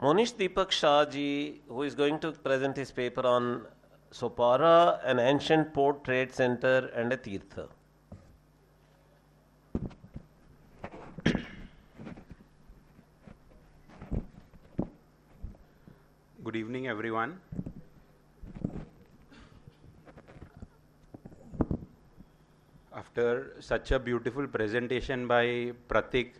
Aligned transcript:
Monish 0.00 0.32
Deepak 0.32 0.70
Shah 0.72 1.04
ji, 1.06 1.62
who 1.68 1.82
is 1.82 1.94
going 1.94 2.18
to 2.18 2.32
present 2.32 2.76
his 2.76 2.90
paper 2.90 3.24
on 3.24 3.66
Sopara, 4.10 4.98
an 5.04 5.18
ancient 5.20 5.72
port 5.72 6.04
trade 6.04 6.32
center 6.32 6.90
and 6.94 7.12
a 7.12 7.16
tirtha. 7.16 7.68
Good 16.44 16.56
evening, 16.56 16.88
everyone. 16.88 17.40
After 22.92 23.56
such 23.60 23.92
a 23.92 23.98
beautiful 23.98 24.46
presentation 24.48 25.26
by 25.26 25.72
Pratik, 25.88 26.32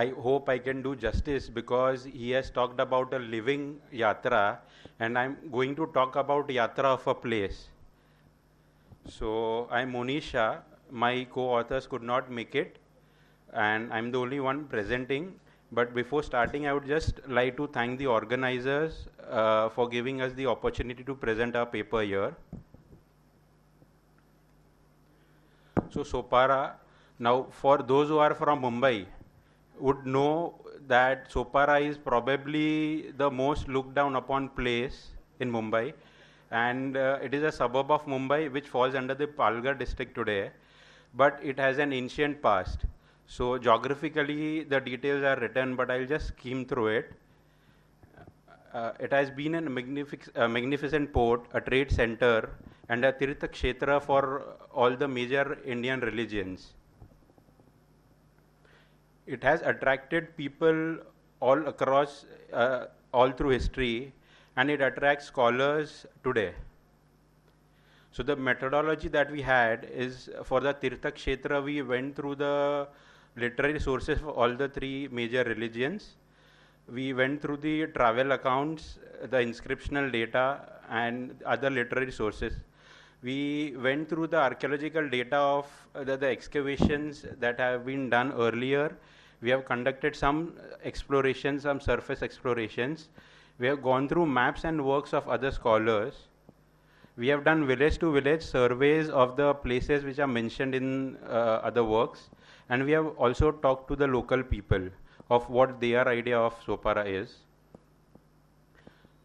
I 0.00 0.08
hope 0.24 0.48
I 0.48 0.58
can 0.58 0.82
do 0.82 0.94
justice 0.94 1.48
because 1.48 2.04
he 2.04 2.30
has 2.32 2.50
talked 2.50 2.80
about 2.80 3.12
a 3.14 3.18
living 3.18 3.80
yatra 3.92 4.58
and 5.00 5.18
I'm 5.18 5.36
going 5.50 5.74
to 5.76 5.86
talk 5.86 6.16
about 6.16 6.48
yatra 6.48 6.84
of 6.96 7.06
a 7.06 7.14
place. 7.14 7.68
So 9.08 9.66
I'm 9.70 9.92
Monisha, 9.92 10.58
my 10.90 11.26
co-authors 11.32 11.86
could 11.86 12.02
not 12.02 12.30
make 12.30 12.54
it 12.54 12.78
and 13.52 13.92
I'm 13.92 14.12
the 14.12 14.18
only 14.18 14.40
one 14.40 14.64
presenting. 14.66 15.34
But 15.72 15.94
before 15.94 16.22
starting, 16.22 16.66
I 16.66 16.72
would 16.72 16.86
just 16.86 17.20
like 17.28 17.56
to 17.56 17.66
thank 17.66 17.98
the 17.98 18.06
organizers 18.06 19.06
uh, 19.28 19.68
for 19.70 19.88
giving 19.88 20.22
us 20.22 20.32
the 20.32 20.46
opportunity 20.46 21.04
to 21.04 21.14
present 21.14 21.56
our 21.56 21.66
paper 21.66 22.02
here. 22.02 22.34
So 25.90 26.00
Sopara, 26.04 26.72
now 27.18 27.46
for 27.50 27.78
those 27.78 28.08
who 28.08 28.18
are 28.18 28.34
from 28.34 28.62
Mumbai, 28.62 29.06
would 29.80 30.06
know 30.06 30.54
that 30.86 31.30
Sopara 31.30 31.80
is 31.80 31.98
probably 31.98 33.12
the 33.16 33.30
most 33.30 33.68
looked 33.68 33.94
down 33.94 34.16
upon 34.16 34.48
place 34.50 35.08
in 35.40 35.50
Mumbai. 35.50 35.92
And 36.50 36.96
uh, 36.96 37.18
it 37.22 37.34
is 37.34 37.42
a 37.42 37.52
suburb 37.52 37.90
of 37.90 38.06
Mumbai 38.06 38.50
which 38.50 38.68
falls 38.68 38.94
under 38.94 39.14
the 39.14 39.26
Palghar 39.26 39.78
district 39.78 40.14
today. 40.14 40.50
But 41.14 41.38
it 41.42 41.58
has 41.58 41.78
an 41.78 41.92
ancient 41.92 42.42
past. 42.42 42.80
So 43.26 43.58
geographically, 43.58 44.64
the 44.64 44.80
details 44.80 45.22
are 45.22 45.38
written, 45.38 45.76
but 45.76 45.90
I'll 45.90 46.06
just 46.06 46.28
skim 46.28 46.64
through 46.64 46.88
it. 46.88 47.12
Uh, 48.72 48.92
it 48.98 49.12
has 49.12 49.30
been 49.30 49.54
a 49.54 49.60
magnific 49.62 50.34
magnificent 50.36 51.12
port, 51.12 51.46
a 51.52 51.60
trade 51.60 51.90
center, 51.90 52.50
and 52.88 53.04
a 53.04 53.12
Tirtha 53.12 53.48
Kshetra 53.48 54.02
for 54.02 54.42
all 54.72 54.96
the 54.96 55.08
major 55.08 55.58
Indian 55.64 56.00
religions. 56.00 56.74
It 59.34 59.42
has 59.44 59.60
attracted 59.60 60.36
people 60.36 60.96
all 61.40 61.68
across, 61.68 62.24
uh, 62.52 62.86
all 63.12 63.30
through 63.30 63.50
history, 63.50 64.12
and 64.56 64.70
it 64.70 64.80
attracts 64.80 65.26
scholars 65.26 66.06
today. 66.24 66.52
So 68.10 68.22
the 68.22 68.36
methodology 68.36 69.08
that 69.08 69.30
we 69.30 69.42
had 69.42 69.86
is 69.92 70.30
for 70.44 70.60
the 70.60 70.72
Tirtha 70.72 71.62
we 71.62 71.82
went 71.82 72.16
through 72.16 72.36
the 72.36 72.88
literary 73.36 73.80
sources 73.80 74.18
for 74.18 74.30
all 74.30 74.54
the 74.54 74.68
three 74.68 75.08
major 75.08 75.44
religions. 75.44 76.16
We 76.90 77.12
went 77.12 77.42
through 77.42 77.58
the 77.58 77.86
travel 77.88 78.32
accounts, 78.32 78.98
the 79.22 79.36
inscriptional 79.36 80.10
data, 80.10 80.60
and 80.88 81.42
other 81.44 81.68
literary 81.68 82.12
sources. 82.12 82.54
We 83.22 83.74
went 83.76 84.08
through 84.08 84.28
the 84.28 84.38
archaeological 84.38 85.08
data 85.08 85.36
of 85.36 85.66
uh, 85.94 86.04
the, 86.04 86.16
the, 86.16 86.28
excavations 86.28 87.26
that 87.40 87.58
have 87.58 87.84
been 87.84 88.08
done 88.08 88.32
earlier. 88.32 88.96
We 89.40 89.50
have 89.50 89.64
conducted 89.64 90.16
some 90.16 90.54
explorations, 90.84 91.62
some 91.62 91.80
surface 91.80 92.22
explorations. 92.22 93.08
We 93.58 93.66
have 93.66 93.82
gone 93.82 94.08
through 94.08 94.26
maps 94.26 94.64
and 94.64 94.84
works 94.84 95.12
of 95.12 95.28
other 95.28 95.50
scholars. 95.50 96.14
We 97.16 97.28
have 97.28 97.44
done 97.44 97.66
village 97.66 97.98
to 97.98 98.12
village 98.12 98.42
surveys 98.42 99.08
of 99.08 99.36
the 99.36 99.54
places 99.54 100.04
which 100.04 100.18
are 100.18 100.26
mentioned 100.26 100.74
in 100.74 101.16
uh, 101.26 101.60
other 101.64 101.82
works 101.82 102.30
and 102.68 102.84
we 102.84 102.92
have 102.92 103.06
also 103.16 103.50
talked 103.50 103.88
to 103.88 103.96
the 103.96 104.06
local 104.06 104.42
people 104.42 104.88
of 105.30 105.48
what 105.50 105.80
their 105.80 106.06
idea 106.06 106.38
of 106.38 106.54
Sopara 106.64 107.06
is. 107.06 107.38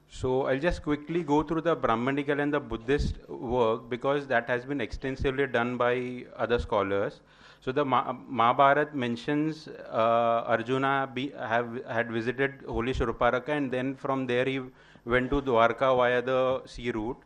So 0.10 0.46
I'll 0.48 0.60
just 0.60 0.84
quickly 0.84 1.24
go 1.24 1.42
through 1.44 1.62
the 1.62 1.76
Brahmanical 1.76 2.40
and 2.40 2.54
the 2.54 2.60
Buddhist 2.60 3.18
work 3.30 3.90
because 3.90 4.28
that 4.28 4.48
has 4.48 4.64
been 4.66 4.80
extensively 4.80 5.48
done 5.48 5.76
by 5.78 6.26
other 6.36 6.60
scholars. 6.60 7.20
So 7.64 7.72
the 7.72 7.86
Ma 7.86 8.14
Mahabharata 8.28 8.94
mentions 8.94 9.68
uh, 9.68 10.44
Arjuna 10.54 11.10
be, 11.14 11.32
have 11.38 11.84
had 11.86 12.12
visited 12.12 12.64
Holy 12.68 12.94
Shurparaka 12.94 13.50
and 13.50 13.72
then 13.72 13.96
from 13.96 14.26
there 14.28 14.46
he 14.46 14.60
went 15.06 15.30
to 15.32 15.42
Dwarka 15.42 15.96
via 15.96 16.22
the 16.22 16.62
sea 16.66 16.92
route 16.92 17.24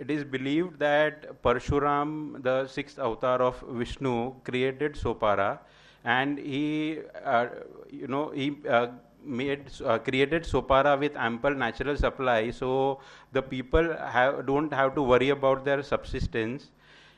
it 0.00 0.10
is 0.10 0.24
believed 0.24 0.78
that 0.78 1.42
Parshuram, 1.42 2.42
the 2.42 2.66
sixth 2.66 2.98
avatar 2.98 3.42
of 3.42 3.62
Vishnu, 3.68 4.34
created 4.44 4.94
Sopara, 4.94 5.58
and 6.04 6.38
he, 6.38 7.00
uh, 7.24 7.46
you 7.90 8.06
know, 8.06 8.30
he 8.30 8.56
uh, 8.68 8.88
made 9.22 9.70
uh, 9.84 9.98
created 9.98 10.44
Sopara 10.44 10.98
with 10.98 11.14
ample 11.16 11.54
natural 11.54 11.96
supply, 11.96 12.50
so 12.50 13.00
the 13.32 13.42
people 13.42 13.94
have, 13.94 14.46
don't 14.46 14.72
have 14.72 14.94
to 14.94 15.02
worry 15.02 15.28
about 15.28 15.66
their 15.66 15.82
subsistence. 15.82 16.70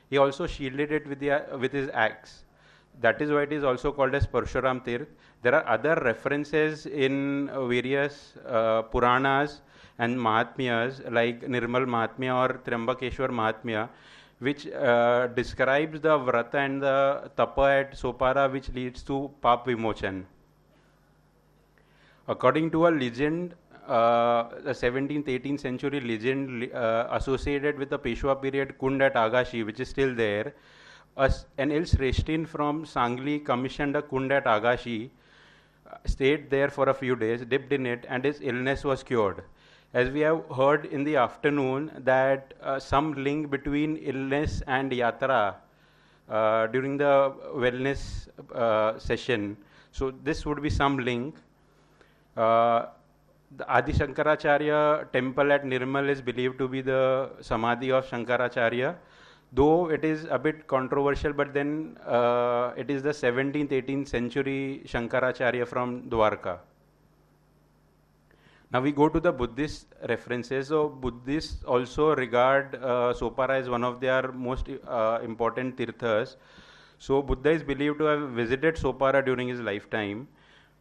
He 0.09 0.17
also 0.17 0.47
shielded 0.47 0.91
it 0.91 1.07
with 1.07 1.19
the 1.19 1.43
with 1.59 1.71
his 1.71 1.89
axe. 1.93 2.43
That 3.01 3.21
is 3.21 3.31
why 3.31 3.43
it 3.43 3.53
is 3.53 3.63
also 3.63 3.91
called 3.91 4.13
as 4.13 4.27
Parshuram 4.27 4.83
Tirth. 4.85 5.07
There 5.41 5.55
are 5.55 5.67
other 5.67 5.95
references 5.95 6.85
in 6.85 7.49
various 7.53 8.33
uh, 8.45 8.83
Puranas 8.83 9.61
and 9.97 10.17
Mahatmyas 10.17 11.11
like 11.11 11.41
Nirmal 11.41 11.85
Mahatmya 11.85 12.35
or 12.35 12.59
Triambakeshwar 12.59 13.29
Mahatmya, 13.29 13.89
which 14.39 14.67
uh, 14.67 15.27
describes 15.27 16.01
the 16.01 16.17
Vrata 16.19 16.55
and 16.55 16.81
the 16.81 17.31
Tapa 17.35 17.61
at 17.61 17.93
Sopara, 17.93 18.51
which 18.51 18.69
leads 18.69 19.03
to 19.03 19.31
Pap 19.41 19.65
Vimochan. 19.65 20.23
According 22.27 22.71
to 22.71 22.87
a 22.87 22.89
legend, 22.89 23.53
uh, 23.53 23.62
the 23.87 24.71
17th, 24.71 25.25
18th 25.25 25.59
century 25.59 25.99
legend 25.99 26.71
uh, 26.73 27.07
associated 27.11 27.77
with 27.77 27.89
the 27.89 27.99
Peshwa 27.99 28.41
period 28.41 28.77
Kund 28.79 29.01
at 29.01 29.15
Agashi, 29.15 29.65
which 29.65 29.79
is 29.79 29.89
still 29.89 30.13
there, 30.15 30.53
an 31.17 31.71
ill 31.71 31.83
Shreshtin 31.83 32.47
from 32.47 32.85
Sangli 32.85 33.43
commissioned 33.43 33.95
a 33.95 34.01
Kund 34.01 34.31
at 34.31 34.45
Agashi, 34.45 35.09
uh, 35.89 35.97
stayed 36.05 36.49
there 36.49 36.69
for 36.69 36.89
a 36.89 36.93
few 36.93 37.15
days, 37.15 37.41
dipped 37.45 37.73
in 37.73 37.85
it, 37.85 38.05
and 38.09 38.23
his 38.23 38.39
illness 38.41 38.83
was 38.83 39.03
cured 39.03 39.43
as 39.93 40.09
we 40.09 40.21
have 40.21 40.43
heard 40.55 40.85
in 40.85 41.03
the 41.03 41.15
afternoon 41.15 41.91
that 41.99 42.53
uh, 42.61 42.79
some 42.79 43.13
link 43.13 43.49
between 43.49 43.97
illness 43.97 44.63
and 44.65 44.91
yatra 44.91 45.55
uh, 46.29 46.67
during 46.67 46.97
the 46.97 47.31
wellness 47.53 48.27
uh, 48.55 48.97
session. 48.97 49.55
So 49.91 50.11
this 50.23 50.45
would 50.45 50.61
be 50.63 50.69
some 50.71 50.97
link. 50.97 51.35
The 53.57 53.67
Adi 53.67 53.93
Shankaracharya 53.93 55.11
temple 55.11 55.51
at 55.51 55.63
Nirmal 55.63 56.09
is 56.09 56.21
believed 56.21 56.57
to 56.57 56.67
be 56.67 56.81
the 56.81 57.31
Samadhi 57.41 57.91
of 57.91 58.05
Shankaracharya. 58.09 58.95
Though 59.51 59.89
it 59.91 60.03
is 60.03 60.25
a 60.29 60.39
bit 60.39 60.65
controversial, 60.67 61.33
but 61.33 61.53
then 61.53 61.97
uh, 62.05 62.73
it 62.75 62.89
is 62.89 63.03
the 63.03 63.11
17th, 63.11 63.69
18th 63.69 64.07
century 64.07 64.81
Shankaracharya 64.85 65.67
from 65.67 66.09
Dwarka. 66.09 66.59
Now 68.71 68.81
we 68.81 68.91
go 68.91 69.07
to 69.07 69.19
the 69.19 69.31
Buddhist 69.31 69.85
references. 70.09 70.69
So 70.69 70.89
Buddhists 70.89 71.63
also 71.63 72.15
regard 72.15 72.73
uh, 72.73 73.13
Sopara 73.13 73.59
as 73.59 73.69
one 73.69 73.83
of 73.83 73.99
their 73.99 74.31
most 74.31 74.67
uh, 74.87 75.19
important 75.23 75.77
tirthas. 75.77 76.37
So 76.97 77.21
Buddha 77.21 77.51
is 77.51 77.61
believed 77.61 77.99
to 77.99 78.05
have 78.05 78.29
visited 78.31 78.75
Sopara 78.75 79.23
during 79.23 79.47
his 79.47 79.59
lifetime. 79.59 80.27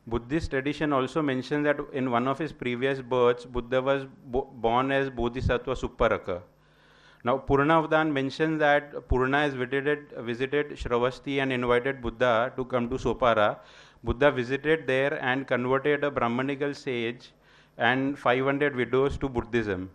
Buddhist 0.07 0.51
tradition 0.51 0.93
also 0.93 1.23
mentions 1.23 1.65
that 1.65 1.79
in 1.93 2.11
one 2.11 2.27
of 2.27 2.39
his 2.39 2.53
previous 2.53 3.01
births, 3.01 3.45
Buddha 3.45 3.81
was 3.81 4.07
bo 4.27 4.43
born 4.55 4.91
as 4.91 5.11
Bodhisattva 5.11 5.77
Suparaka. 5.77 6.43
Now 7.25 7.39
Purnavdan 7.39 8.13
mentions 8.13 8.59
that 8.59 9.09
Purna 9.09 9.43
has 9.43 9.55
visited, 9.55 10.13
visited 10.19 10.71
Shravasti 10.71 11.41
and 11.41 11.53
invited 11.53 12.03
Buddha 12.03 12.53
to 12.57 12.65
come 12.65 12.89
to 12.91 12.97
Sopara. 12.97 13.59
Buddha 14.03 14.33
visited 14.33 14.89
there 14.89 15.23
and 15.23 15.47
converted 15.47 16.03
a 16.03 16.11
Brahmanical 16.11 16.75
sage 16.75 17.31
and 17.79 18.19
500 18.19 18.75
widows 18.75 19.17
to 19.19 19.29
Buddhism. 19.29 19.91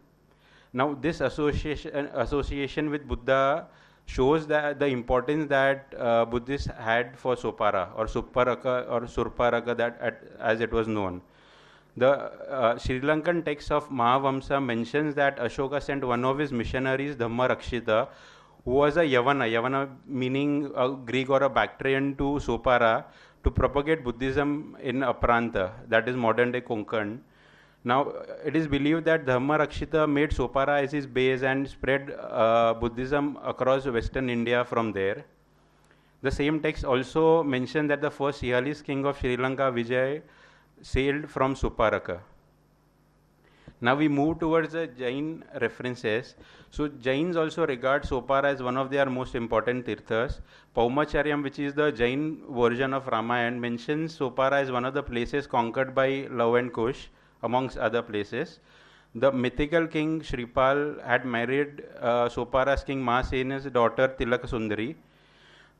Now, 0.71 0.93
this 0.93 1.19
association, 1.19 2.09
association 2.13 2.89
with 2.89 3.05
Buddha 3.05 3.67
shows 4.07 4.47
that 4.47 4.79
the 4.79 4.87
importance 4.87 5.47
that 5.49 5.93
uh, 5.97 6.25
Buddhists 6.25 6.67
had 6.79 7.17
for 7.19 7.35
Sopara 7.35 7.89
or 7.95 8.05
Suparaka 8.05 8.89
or 8.89 9.01
Surparaka 9.01 9.75
that 9.77 9.97
at, 10.01 10.23
as 10.39 10.61
it 10.61 10.71
was 10.71 10.87
known. 10.87 11.21
The 11.97 12.09
uh, 12.09 12.77
Sri 12.77 13.01
Lankan 13.01 13.43
text 13.43 13.71
of 13.71 13.89
Mahavamsa 13.89 14.63
mentions 14.63 15.15
that 15.15 15.37
Ashoka 15.37 15.81
sent 15.81 16.05
one 16.05 16.23
of 16.23 16.37
his 16.37 16.51
missionaries, 16.51 17.15
Dhammarakshita, 17.15 18.07
who 18.63 18.71
was 18.71 18.97
a 18.97 19.01
Yavana, 19.01 19.51
Yavana 19.51 19.89
meaning 20.05 20.71
a 20.75 20.89
Greek 20.89 21.29
or 21.29 21.43
a 21.43 21.49
Bactrian 21.49 22.15
to 22.17 22.39
Sopara, 22.47 23.05
to 23.43 23.51
propagate 23.51 24.03
Buddhism 24.03 24.77
in 24.81 24.99
Apranta, 24.99 25.71
that 25.87 26.07
is 26.07 26.15
modern 26.15 26.51
day 26.51 26.61
Konkan. 26.61 27.19
Now, 27.87 27.99
it 28.43 28.53
is 28.57 28.67
believed 28.67 29.05
that 29.05 29.25
Dhamma 29.25 29.59
Rakshita 29.59 30.09
made 30.11 30.31
Sopara 30.31 30.83
as 30.83 30.91
his 30.91 31.05
base 31.07 31.41
and 31.41 31.65
spread 31.69 32.11
uh, 32.19 32.73
Buddhism 32.73 33.37
across 33.41 33.85
Western 33.85 34.29
India 34.29 34.65
from 34.65 34.91
there. 34.91 35.23
The 36.21 36.29
same 36.29 36.59
text 36.59 36.83
also 36.83 37.43
mentioned 37.43 37.89
that 37.89 38.01
the 38.01 38.11
first 38.11 38.41
Sinhalese 38.41 38.83
king 38.83 39.05
of 39.05 39.17
Sri 39.17 39.37
Lanka, 39.37 39.71
Vijay, 39.71 40.21
sailed 40.81 41.29
from 41.29 41.55
Suparaka. 41.55 42.19
Now 43.79 43.95
we 43.95 44.09
move 44.09 44.39
towards 44.39 44.73
the 44.73 44.87
Jain 44.87 45.45
references. 45.61 46.35
So 46.71 46.89
Jains 46.89 47.37
also 47.37 47.65
regard 47.65 48.03
Sopara 48.03 48.45
as 48.55 48.61
one 48.61 48.75
of 48.75 48.89
their 48.89 49.05
most 49.05 49.33
important 49.33 49.85
tirthas. 49.85 50.41
Paumacharyam, 50.75 51.41
which 51.41 51.59
is 51.59 51.73
the 51.73 51.91
Jain 51.93 52.41
version 52.49 52.93
of 52.93 53.07
Ramayana, 53.07 53.55
mentions 53.55 54.17
Sopara 54.19 54.63
as 54.63 54.71
one 54.71 54.83
of 54.83 54.93
the 54.93 55.03
places 55.03 55.47
conquered 55.47 55.95
by 55.95 56.27
Love 56.29 56.55
and 56.55 56.73
Kush, 56.73 57.07
amongst 57.43 57.77
other 57.77 58.01
places. 58.01 58.59
The 59.15 59.31
mythical 59.31 59.87
king 59.87 60.21
Shripal 60.21 61.03
had 61.03 61.25
married 61.25 61.83
uh, 61.99 62.29
Sopara's 62.29 62.83
king 62.83 63.03
Mahasena's 63.03 63.65
daughter 63.65 64.15
Tilaka 64.19 64.47
Sundari. 64.47 64.95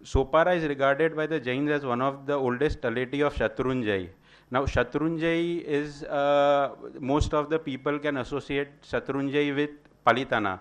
Sopara 0.04 0.56
is 0.56 0.64
regarded 0.64 1.16
by 1.16 1.26
the 1.28 1.40
Jains 1.40 1.70
as 1.70 1.86
one 1.86 2.02
of 2.02 2.26
the 2.26 2.34
oldest 2.34 2.82
taleti 2.82 3.26
of 3.26 3.36
Shatrunjay. 3.36 4.10
Now, 4.50 4.66
Shatrunjay 4.66 5.64
is, 5.64 6.04
uh, 6.04 6.72
most 7.00 7.34
of 7.34 7.50
the 7.50 7.60
people 7.60 8.00
can 8.00 8.18
associate 8.18 8.70
Shatrunjay 8.82 9.56
with 9.56 9.72
Palitana. 10.06 10.60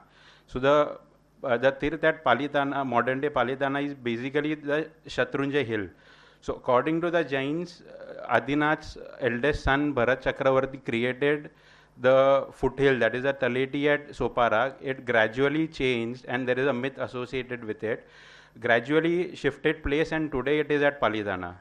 So, 0.49 0.58
the 0.58 0.99
uh, 1.44 1.56
the 1.56 1.70
Tirth 1.70 2.02
at 2.02 2.25
Palitana, 2.25 2.84
modern 2.84 3.20
day 3.20 3.28
Palitana, 3.28 3.84
is 3.84 3.94
basically 3.94 4.54
the 4.54 4.88
Shatrunjay 5.06 5.64
hill. 5.64 5.88
So, 6.46 6.54
according 6.54 7.00
to 7.00 7.10
the 7.10 7.25
Jains, 7.25 7.82
uh, 7.82 8.38
Adinath's 8.38 8.96
eldest 9.20 9.64
son 9.64 9.93
Bharat 9.93 10.22
Chakravarti 10.22 10.84
created 10.84 11.50
the 12.00 12.46
foothill, 12.52 13.00
that 13.00 13.16
is 13.16 13.25
a 13.25 13.32
Taleti 13.32 13.87
at 13.93 14.10
Sopara. 14.10 14.75
It 14.81 15.04
gradually 15.04 15.66
changed, 15.66 16.25
and 16.28 16.46
there 16.46 16.56
is 16.56 16.69
a 16.69 16.72
myth 16.72 16.98
associated 16.98 17.64
with 17.64 17.82
it. 17.82 18.06
Gradually 18.60 19.34
shifted 19.34 19.82
place, 19.82 20.12
and 20.12 20.31
today 20.31 20.60
it 20.60 20.70
is 20.70 20.82
at 20.82 21.00
Palitana 21.00 21.56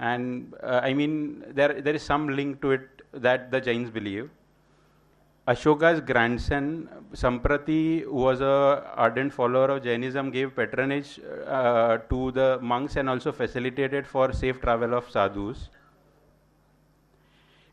and 0.00 0.54
uh, 0.62 0.80
I 0.82 0.94
mean 0.94 1.44
there 1.48 1.80
there 1.80 1.94
is 1.94 2.02
some 2.02 2.28
link 2.28 2.60
to 2.62 2.70
it 2.72 3.02
that 3.12 3.50
the 3.50 3.60
Jains 3.60 3.90
believe. 3.90 4.30
Ashoka's 5.48 6.00
grandson 6.00 6.88
Samprati, 7.14 8.04
who 8.04 8.14
was 8.14 8.40
a 8.40 8.92
ardent 8.94 9.32
follower 9.32 9.70
of 9.70 9.82
Jainism, 9.82 10.30
gave 10.30 10.54
patronage 10.54 11.18
uh, 11.46 11.98
to 12.10 12.30
the 12.32 12.58
monks 12.60 12.96
and 12.96 13.08
also 13.08 13.32
facilitated 13.32 14.06
for 14.06 14.32
safe 14.32 14.60
travel 14.60 14.94
of 14.94 15.10
sadhus. 15.10 15.70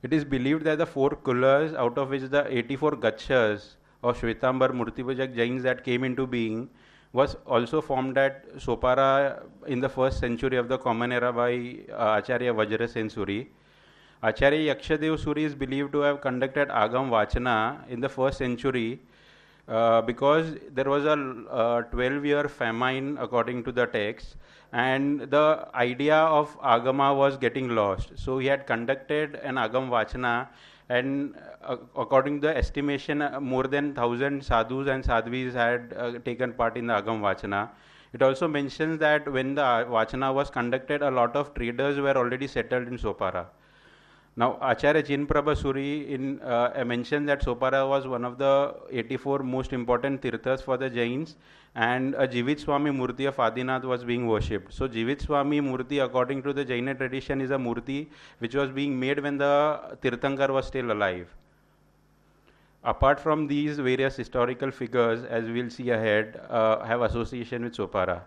It 0.02 0.14
is 0.14 0.24
believed 0.24 0.64
that 0.64 0.78
the 0.78 0.86
four 0.86 1.10
kulas, 1.10 1.76
out 1.76 1.98
of 1.98 2.10
which 2.10 2.24
the 2.24 2.46
84 2.48 2.92
gachas 2.92 3.76
of 4.02 4.20
Shvetambar 4.20 4.70
Murtipujak 4.70 5.36
Jains 5.36 5.64
that 5.64 5.84
came 5.84 6.04
into 6.04 6.26
being, 6.26 6.70
was 7.12 7.36
also 7.46 7.82
formed 7.82 8.18
at 8.18 8.48
Sopara 8.58 9.44
in 9.66 9.82
the 9.82 9.90
first 9.90 10.20
century 10.20 10.58
of 10.58 10.68
the 10.68 10.78
Common 10.78 11.12
Era 11.12 11.34
by 11.34 11.80
uh, 11.92 12.22
Acharya 12.22 12.54
Vajrasen 12.54 13.12
Suri. 13.14 13.48
Acharya 14.24 14.74
Yakshadev 14.74 15.24
Suri 15.24 15.44
is 15.44 15.54
believed 15.54 15.92
to 15.92 16.00
have 16.00 16.22
conducted 16.22 16.70
Agam 16.70 17.10
Vachana 17.12 17.88
in 17.88 18.00
the 18.00 18.10
first 18.10 18.40
century 18.40 19.00
uh, 19.68 20.02
because 20.02 20.56
there 20.74 20.90
was 20.90 21.06
a 21.06 21.86
12 21.92 22.26
year 22.26 22.50
famine 22.50 23.18
according 23.22 23.64
to 23.64 23.72
the 23.72 23.86
text 23.86 24.38
and 24.74 25.22
the 25.22 25.68
idea 25.76 26.16
of 26.16 26.60
Agama 26.62 27.16
was 27.16 27.38
getting 27.38 27.76
lost. 27.76 28.10
So 28.16 28.40
he 28.40 28.48
had 28.48 28.66
conducted 28.66 29.36
an 29.36 29.56
Agam 29.56 29.90
Vachana 29.90 30.48
and 30.90 31.36
uh, 31.64 31.78
according 31.96 32.42
to 32.42 32.48
the 32.48 32.58
estimation, 32.58 33.22
uh, 33.22 33.40
more 33.40 33.66
than 33.66 33.94
1000 33.94 34.44
sadhus 34.44 34.88
and 34.88 35.04
sadhvis 35.04 35.54
had 35.54 35.94
uh, 35.96 36.14
taken 36.26 36.54
part 36.54 36.76
in 36.76 36.88
the 36.88 36.94
Agam 36.94 37.22
Vachana. 37.22 37.70
It 38.14 38.24
also 38.24 38.48
mentions 38.48 38.98
that 38.98 39.32
when 39.32 39.54
the 39.54 39.62
Vachana 39.62 40.34
was 40.34 40.50
conducted, 40.50 41.04
a 41.04 41.12
lot 41.12 41.36
of 41.36 41.54
traders 41.54 42.00
were 42.00 42.18
already 42.18 42.48
settled 42.48 42.88
in 42.88 42.98
Sopara. 42.98 43.46
Now, 44.40 44.60
Acharya 44.62 45.02
Jinprabha 45.02 45.56
Suri 45.60 46.10
in, 46.12 46.40
uh, 46.42 46.84
mentioned 46.86 47.28
that 47.28 47.42
Sopara 47.44 47.90
was 47.90 48.06
one 48.06 48.24
of 48.24 48.38
the 48.38 48.76
84 48.92 49.40
most 49.40 49.74
important 49.74 50.22
tirthas 50.22 50.62
for 50.62 50.78
the 50.78 50.92
Jains 50.92 51.38
and 51.74 52.14
a 52.14 52.28
Jivit 52.28 52.60
Swami 52.60 52.92
Murti 52.92 53.28
of 53.28 53.38
Adinath 53.38 53.84
was 53.84 54.04
being 54.04 54.28
worshipped. 54.28 54.72
So, 54.72 54.88
Jivit 54.88 55.24
Swami 55.24 55.60
Murti, 55.60 56.06
according 56.06 56.44
to 56.44 56.54
the 56.54 56.64
Jaina 56.64 56.94
tradition, 56.94 57.42
is 57.42 57.50
a 57.50 57.58
Murti 57.58 58.10
which 58.38 58.54
was 58.54 58.70
being 58.70 59.00
made 59.00 59.20
when 59.24 59.40
the 59.40 59.98
Tirthankar 60.04 60.52
was 60.52 60.68
still 60.68 60.92
alive. 60.92 61.28
Apart 62.84 63.20
from 63.20 63.48
these 63.48 63.80
various 63.80 64.16
historical 64.16 64.70
figures, 64.70 65.24
as 65.24 65.46
we'll 65.46 65.72
see 65.72 65.90
ahead, 65.90 66.40
uh, 66.48 66.86
have 66.86 67.02
association 67.02 67.64
with 67.64 67.76
Sopara. 67.76 68.22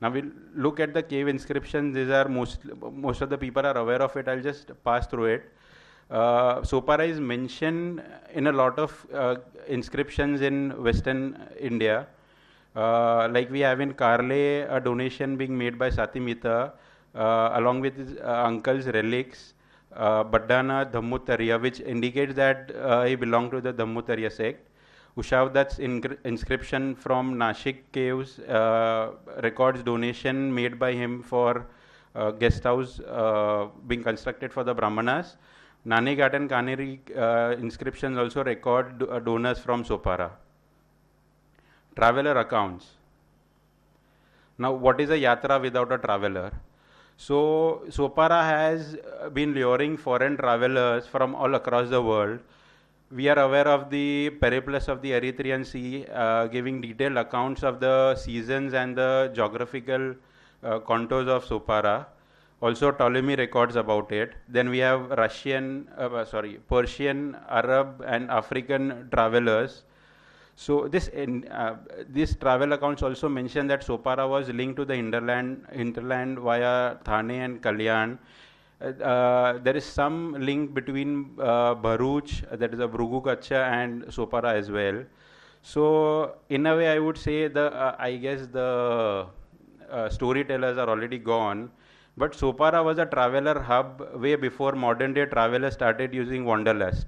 Now 0.00 0.10
we'll 0.10 0.30
look 0.54 0.80
at 0.80 0.94
the 0.94 1.02
cave 1.02 1.28
inscriptions. 1.28 1.94
These 1.94 2.10
are 2.10 2.28
most 2.28 2.60
most 3.06 3.20
of 3.20 3.28
the 3.30 3.38
people 3.38 3.66
are 3.66 3.76
aware 3.76 4.02
of 4.02 4.16
it. 4.16 4.28
I'll 4.28 4.40
just 4.40 4.70
pass 4.84 5.06
through 5.06 5.26
it. 5.26 5.52
Uh, 6.10 6.60
Sopara 6.62 7.06
is 7.06 7.20
mentioned 7.20 8.02
in 8.32 8.46
a 8.46 8.52
lot 8.52 8.78
of 8.78 9.06
uh, 9.12 9.36
inscriptions 9.68 10.40
in 10.40 10.82
Western 10.82 11.38
India. 11.58 12.06
Uh, 12.74 13.28
like 13.30 13.50
we 13.50 13.60
have 13.60 13.80
in 13.80 13.92
Karle 13.94 14.66
a 14.76 14.80
donation 14.80 15.36
being 15.36 15.56
made 15.56 15.78
by 15.78 15.90
Satimita 15.90 16.72
uh, 17.14 17.50
along 17.54 17.80
with 17.80 17.96
his 17.96 18.16
uh, 18.18 18.44
uncle's 18.46 18.86
relics. 18.86 19.54
Uh, 19.92 20.22
Baddana 20.22 20.90
Dhammutarya, 20.90 21.60
which 21.60 21.80
indicates 21.80 22.34
that 22.34 22.72
uh, 22.76 23.04
he 23.04 23.16
belonged 23.16 23.50
to 23.50 23.60
the 23.60 23.72
Dhammutarya 23.72 24.30
sect. 24.30 24.69
Ushavdat's 25.16 25.78
inscription 26.24 26.94
from 26.94 27.34
Nashik 27.34 27.78
caves 27.92 28.38
uh, 28.40 29.12
records 29.42 29.82
donation 29.82 30.54
made 30.54 30.78
by 30.78 30.92
him 30.92 31.22
for 31.22 31.66
uh, 32.14 32.30
guest 32.30 32.64
house 32.64 33.00
uh, 33.00 33.66
being 33.86 34.02
constructed 34.02 34.52
for 34.52 34.64
the 34.64 34.74
Brahmanas. 34.74 35.36
Naneghat 35.86 36.34
and 36.34 36.48
Kanheri 36.48 37.00
uh, 37.16 37.56
inscriptions 37.56 38.18
also 38.18 38.44
record 38.44 38.98
do, 38.98 39.06
uh, 39.06 39.18
donors 39.18 39.58
from 39.58 39.84
Sopara. 39.84 40.30
Traveler 41.96 42.38
accounts. 42.38 42.86
Now, 44.58 44.72
what 44.72 45.00
is 45.00 45.10
a 45.10 45.14
yatra 45.14 45.60
without 45.60 45.90
a 45.90 45.98
traveler? 45.98 46.52
So, 47.16 47.82
Sopara 47.88 48.42
has 48.44 48.96
been 49.32 49.54
luring 49.54 49.96
foreign 49.96 50.36
travelers 50.36 51.06
from 51.06 51.34
all 51.34 51.54
across 51.54 51.88
the 51.88 52.00
world 52.00 52.40
we 53.12 53.28
are 53.28 53.38
aware 53.40 53.66
of 53.66 53.90
the 53.90 54.30
periplus 54.40 54.86
of 54.88 55.02
the 55.02 55.10
Erythraean 55.10 55.66
Sea, 55.66 56.06
uh, 56.12 56.46
giving 56.46 56.80
detailed 56.80 57.16
accounts 57.16 57.64
of 57.64 57.80
the 57.80 58.14
seasons 58.14 58.72
and 58.72 58.96
the 58.96 59.30
geographical 59.34 60.14
uh, 60.62 60.78
contours 60.78 61.26
of 61.26 61.44
Sopara. 61.44 62.06
Also, 62.62 62.92
Ptolemy 62.92 63.36
records 63.36 63.74
about 63.74 64.12
it. 64.12 64.34
Then 64.48 64.68
we 64.68 64.78
have 64.78 65.10
Russian, 65.10 65.88
uh, 65.96 66.24
sorry, 66.24 66.60
Persian, 66.68 67.36
Arab, 67.48 68.04
and 68.06 68.30
African 68.30 69.08
travelers. 69.12 69.82
So 70.54 70.86
this 70.88 71.08
uh, 71.08 71.76
these 72.10 72.36
travel 72.36 72.74
accounts 72.74 73.02
also 73.02 73.28
mention 73.30 73.66
that 73.68 73.80
Sopara 73.80 74.28
was 74.28 74.50
linked 74.50 74.76
to 74.76 74.84
the 74.84 74.94
hinterland, 74.94 75.64
hinterland 75.72 76.38
via 76.38 76.96
Thane 77.02 77.30
and 77.30 77.62
Kalyan 77.62 78.18
uh, 78.80 79.58
there 79.62 79.76
is 79.76 79.84
some 79.84 80.34
link 80.38 80.74
between 80.74 81.30
uh, 81.38 81.74
Bharuch, 81.74 82.58
that 82.58 82.72
is 82.72 82.80
a 82.80 82.88
Bhrigu 82.88 83.22
Kacha, 83.24 83.64
and 83.64 84.04
Sopara 84.04 84.54
as 84.54 84.70
well. 84.70 85.04
So, 85.62 86.36
in 86.48 86.66
a 86.66 86.76
way, 86.76 86.88
I 86.88 86.98
would 86.98 87.18
say 87.18 87.48
the 87.48 87.72
uh, 87.72 87.96
I 87.98 88.16
guess 88.16 88.46
the 88.46 89.26
uh, 89.90 90.08
storytellers 90.08 90.78
are 90.78 90.88
already 90.88 91.18
gone. 91.18 91.70
But 92.16 92.32
Sopara 92.32 92.84
was 92.84 92.98
a 92.98 93.06
traveler 93.06 93.60
hub 93.60 94.02
way 94.14 94.34
before 94.34 94.72
modern 94.72 95.14
day 95.14 95.26
travelers 95.26 95.74
started 95.74 96.12
using 96.12 96.44
Wanderlust. 96.44 97.06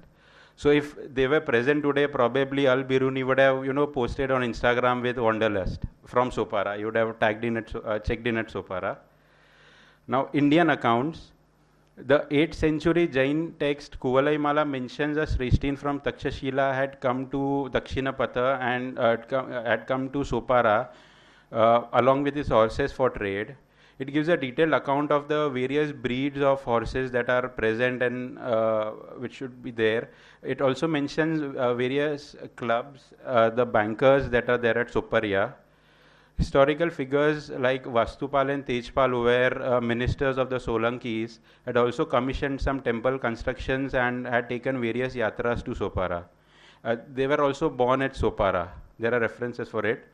So 0.55 0.69
if 0.69 0.95
they 1.13 1.27
were 1.27 1.41
present 1.41 1.83
today, 1.83 2.07
probably 2.07 2.67
Al 2.67 2.83
Biruni 2.83 3.25
would 3.25 3.39
have, 3.39 3.65
you 3.65 3.73
know, 3.73 3.87
posted 3.87 4.31
on 4.31 4.41
Instagram 4.41 5.01
with 5.01 5.17
Wanderlust 5.17 5.81
from 6.05 6.29
Sopara. 6.29 6.77
You 6.79 6.85
would 6.85 6.95
have 6.95 7.19
tagged 7.19 7.43
in 7.43 7.57
it, 7.57 7.73
uh, 7.83 7.99
checked 7.99 8.27
in 8.27 8.37
at 8.37 8.49
Sopara. 8.49 8.97
Now, 10.07 10.29
Indian 10.33 10.69
accounts, 10.69 11.31
the 11.95 12.25
8th 12.31 12.55
century 12.55 13.07
Jain 13.07 13.53
text 13.59 13.99
Kuvalayamala 13.99 14.67
mentions 14.67 15.15
a 15.15 15.27
Srishtin 15.27 15.77
from 15.77 15.99
Takshashila 15.99 16.73
had 16.73 16.99
come 16.99 17.29
to 17.29 17.69
Dakshinapatha 17.71 18.59
and 18.59 18.97
uh, 18.97 19.11
had, 19.11 19.29
come, 19.29 19.51
uh, 19.51 19.63
had 19.63 19.85
come 19.85 20.09
to 20.09 20.19
Sopara 20.19 20.89
uh, 21.51 21.83
along 21.93 22.23
with 22.23 22.35
his 22.35 22.47
horses 22.47 22.91
for 22.91 23.11
trade. 23.11 23.55
It 23.99 24.11
gives 24.11 24.27
a 24.27 24.35
detailed 24.35 24.73
account 24.73 25.11
of 25.11 25.27
the 25.27 25.49
various 25.49 25.91
breeds 25.91 26.41
of 26.41 26.63
horses 26.63 27.11
that 27.11 27.29
are 27.29 27.47
present 27.47 28.01
and 28.01 28.39
uh, 28.39 28.89
which 29.19 29.35
should 29.35 29.61
be 29.61 29.69
there. 29.69 30.09
It 30.41 30.61
also 30.61 30.87
mentions 30.87 31.55
uh, 31.55 31.75
various 31.75 32.35
clubs, 32.55 33.13
the 33.23 33.67
bankers 33.71 34.29
that 34.31 34.49
are 34.49 34.57
there 34.57 34.79
at 34.79 34.91
Soparia. 34.91 35.53
Historical 36.37 36.89
figures 36.89 37.49
like 37.51 37.83
Vastupal 37.85 38.49
and 38.51 38.65
Tejpal, 38.65 39.09
who 39.09 39.21
were 39.21 39.61
uh, 39.61 39.79
ministers 39.79 40.37
of 40.37 40.49
the 40.49 40.57
Solankis, 40.57 41.39
had 41.65 41.77
also 41.77 42.05
commissioned 42.05 42.59
some 42.59 42.81
temple 42.81 43.19
constructions 43.19 43.93
and 43.93 44.25
had 44.25 44.49
taken 44.49 44.81
various 44.81 45.15
yatras 45.15 45.63
to 45.63 45.71
Sopara. 45.71 46.23
Uh, 46.83 46.95
they 47.13 47.27
were 47.27 47.41
also 47.41 47.69
born 47.69 48.01
at 48.01 48.13
Sopara. 48.13 48.69
There 48.99 49.13
are 49.13 49.19
references 49.19 49.69
for 49.69 49.85
it. 49.85 50.05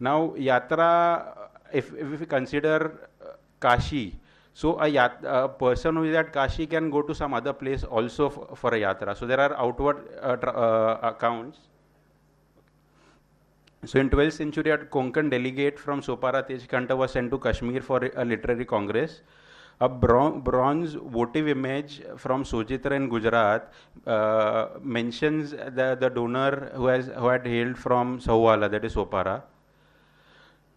Now, 0.00 0.34
yatra, 0.36 1.36
if, 1.72 1.92
if 1.94 2.20
we 2.20 2.26
consider 2.26 3.08
uh, 3.22 3.32
Kashi, 3.60 4.18
so 4.54 4.78
a, 4.80 4.88
yat, 4.88 5.20
a 5.24 5.48
person 5.48 5.94
who 5.94 6.02
is 6.02 6.16
at 6.16 6.32
Kashi 6.32 6.66
can 6.66 6.90
go 6.90 7.02
to 7.02 7.14
some 7.14 7.32
other 7.32 7.52
place 7.52 7.84
also 7.84 8.28
for 8.28 8.74
a 8.74 8.80
yatra. 8.80 9.16
So 9.16 9.24
there 9.24 9.38
are 9.38 9.54
outward 9.56 10.08
uh, 10.20 10.36
uh, 10.46 10.98
accounts. 11.00 11.58
So 13.84 14.00
in 14.00 14.10
12th 14.10 14.32
century, 14.32 14.70
a 14.70 14.78
Konkan 14.78 15.30
delegate 15.30 15.78
from 15.78 16.02
Sopara 16.02 16.46
Tejkanta 16.46 16.96
was 16.96 17.12
sent 17.12 17.30
to 17.30 17.38
Kashmir 17.38 17.80
for 17.80 18.10
a 18.16 18.24
literary 18.24 18.64
congress. 18.64 19.20
A 19.80 19.88
bronze 19.88 20.94
votive 20.94 21.46
image 21.46 22.02
from 22.16 22.42
Sojitra 22.42 22.96
in 22.96 23.08
Gujarat 23.08 23.72
uh, 24.04 24.70
mentions 24.82 25.52
the, 25.52 25.96
the 26.00 26.10
donor 26.10 26.72
who, 26.74 26.86
has, 26.86 27.06
who 27.06 27.28
had 27.28 27.46
hailed 27.46 27.78
from 27.78 28.18
Sahuwala, 28.18 28.68
that 28.68 28.84
is 28.84 28.96
Sopara. 28.96 29.42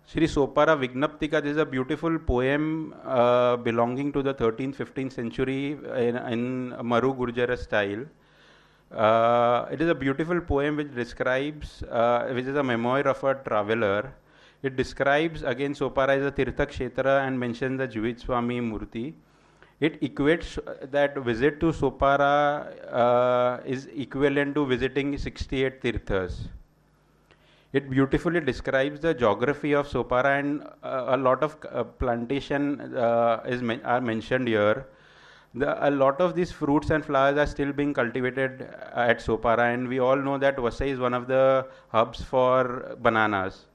Sri 0.05 0.27
Sopara 0.27 0.77
Vignaptika 0.77 1.41
this 1.41 1.53
is 1.53 1.58
a 1.58 1.65
beautiful 1.65 2.20
poem 2.20 2.93
uh, 3.03 3.55
belonging 3.58 4.12
to 4.12 4.22
the 4.22 4.36
13th, 4.36 4.75
15th 4.75 5.13
century 5.13 5.72
in, 5.96 6.17
in 6.17 6.75
Maru 6.86 7.15
Gurjara 7.15 7.58
style. 7.58 8.05
Uh, 8.93 9.67
it 9.71 9.81
is 9.81 9.88
a 9.88 9.95
beautiful 9.95 10.41
poem 10.41 10.75
which 10.75 10.93
describes, 10.93 11.83
uh, 11.83 12.27
which 12.33 12.45
is 12.45 12.55
a 12.55 12.63
memoir 12.63 13.07
of 13.07 13.24
a 13.24 13.36
traveler. 13.36 14.13
It 14.63 14.75
describes 14.75 15.43
again 15.43 15.74
Sopara 15.74 16.10
as 16.10 16.25
a 16.25 16.31
Tirtha 16.31 16.67
Kshetra 16.67 17.25
and 17.25 17.39
mentions 17.39 17.77
the 17.77 17.88
Jivit 17.88 18.19
Swami 18.19 18.60
Murti. 18.60 19.13
It 19.79 20.00
equates 20.01 20.60
that 20.91 21.17
visit 21.17 21.60
to 21.62 21.67
Sopara 21.71 22.67
uh, 22.93 23.62
is 23.65 23.88
equivalent 23.95 24.53
to 24.55 24.65
visiting 24.65 25.17
68 25.17 25.81
Tirthas. 25.81 26.50
It 27.74 27.89
beautifully 27.89 28.41
describes 28.41 29.00
the 29.00 29.13
geography 29.13 29.74
of 29.74 29.88
Sopara 29.88 30.38
and 30.39 30.63
uh, 30.83 31.05
a 31.07 31.17
lot 31.17 31.41
of 31.41 31.55
uh, 31.71 31.83
plantation 31.86 32.95
uh, 32.95 33.41
is 33.48 33.62
men- 33.62 33.81
are 33.86 34.01
mentioned 34.01 34.50
here. 34.50 34.86
The, 35.53 35.86
a 35.86 35.91
lot 35.91 36.22
of 36.22 36.34
these 36.34 36.51
fruits 36.51 36.91
and 36.91 37.03
flowers 37.03 37.38
are 37.38 37.46
still 37.46 37.74
being 37.74 37.93
cultivated 37.93 38.62
at 38.93 39.20
Sopara, 39.20 39.74
and 39.74 39.88
we 39.88 40.00
all 40.00 40.15
know 40.15 40.38
that 40.38 40.55
Vasai 40.55 40.88
is 40.88 41.00
one 41.00 41.13
of 41.13 41.27
the 41.27 41.67
hubs 41.89 42.24
for 42.24 42.96
bananas. 43.01 43.65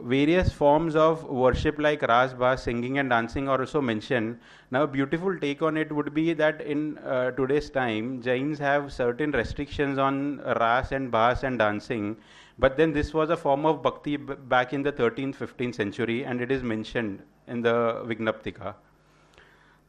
Various 0.00 0.52
forms 0.52 0.94
of 0.94 1.24
worship 1.24 1.78
like 1.78 2.02
Ras, 2.02 2.32
Bas, 2.32 2.62
singing 2.62 2.98
and 2.98 3.10
dancing 3.10 3.48
are 3.48 3.58
also 3.58 3.80
mentioned. 3.80 4.38
Now, 4.70 4.84
a 4.84 4.86
beautiful 4.86 5.36
take 5.36 5.62
on 5.62 5.76
it 5.76 5.90
would 5.90 6.14
be 6.14 6.32
that 6.34 6.60
in 6.60 6.98
uh, 6.98 7.32
today's 7.32 7.68
time, 7.68 8.22
Jains 8.22 8.58
have 8.60 8.92
certain 8.92 9.32
restrictions 9.32 9.98
on 9.98 10.38
Ras 10.60 10.92
and 10.92 11.10
Bas 11.10 11.42
and 11.42 11.58
dancing, 11.58 12.16
but 12.58 12.76
then 12.76 12.92
this 12.92 13.12
was 13.12 13.30
a 13.30 13.36
form 13.36 13.66
of 13.66 13.82
bhakti 13.82 14.16
b- 14.16 14.34
back 14.48 14.72
in 14.72 14.82
the 14.82 14.92
13th, 14.92 15.34
15th 15.34 15.74
century, 15.74 16.24
and 16.24 16.40
it 16.40 16.52
is 16.52 16.62
mentioned 16.62 17.22
in 17.48 17.62
the 17.62 18.04
Vignaptika. 18.06 18.74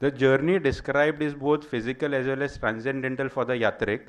The 0.02 0.10
journey 0.10 0.58
described 0.58 1.22
is 1.22 1.36
both 1.36 1.64
physical 1.64 2.16
as 2.16 2.26
well 2.26 2.42
as 2.42 2.58
transcendental 2.58 3.30
for 3.30 3.46
the 3.46 3.54
yatrik. 3.54 4.08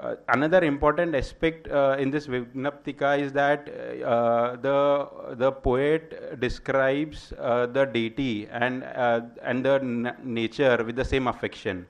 Uh, 0.00 0.14
another 0.28 0.64
important 0.64 1.14
aspect 1.14 1.68
uh, 1.68 1.96
in 1.98 2.10
this 2.10 2.26
Vignaptika 2.26 3.18
is 3.20 3.30
that 3.32 3.68
uh, 4.02 4.56
the 4.56 5.34
the 5.34 5.52
poet 5.52 6.40
describes 6.40 7.34
uh, 7.38 7.66
the 7.66 7.84
deity 7.84 8.48
and 8.50 8.82
uh, 8.82 9.20
and 9.42 9.62
the 9.62 9.78
nature 10.24 10.82
with 10.86 10.96
the 10.96 11.04
same 11.04 11.28
affection. 11.28 11.86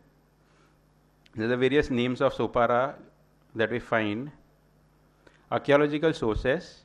There 1.36 1.46
are 1.46 1.50
the 1.50 1.56
various 1.56 1.88
names 1.88 2.20
of 2.20 2.34
Sopara 2.34 2.94
that 3.54 3.70
we 3.70 3.78
find 3.78 4.32
archaeological 5.52 6.12
sources. 6.12 6.82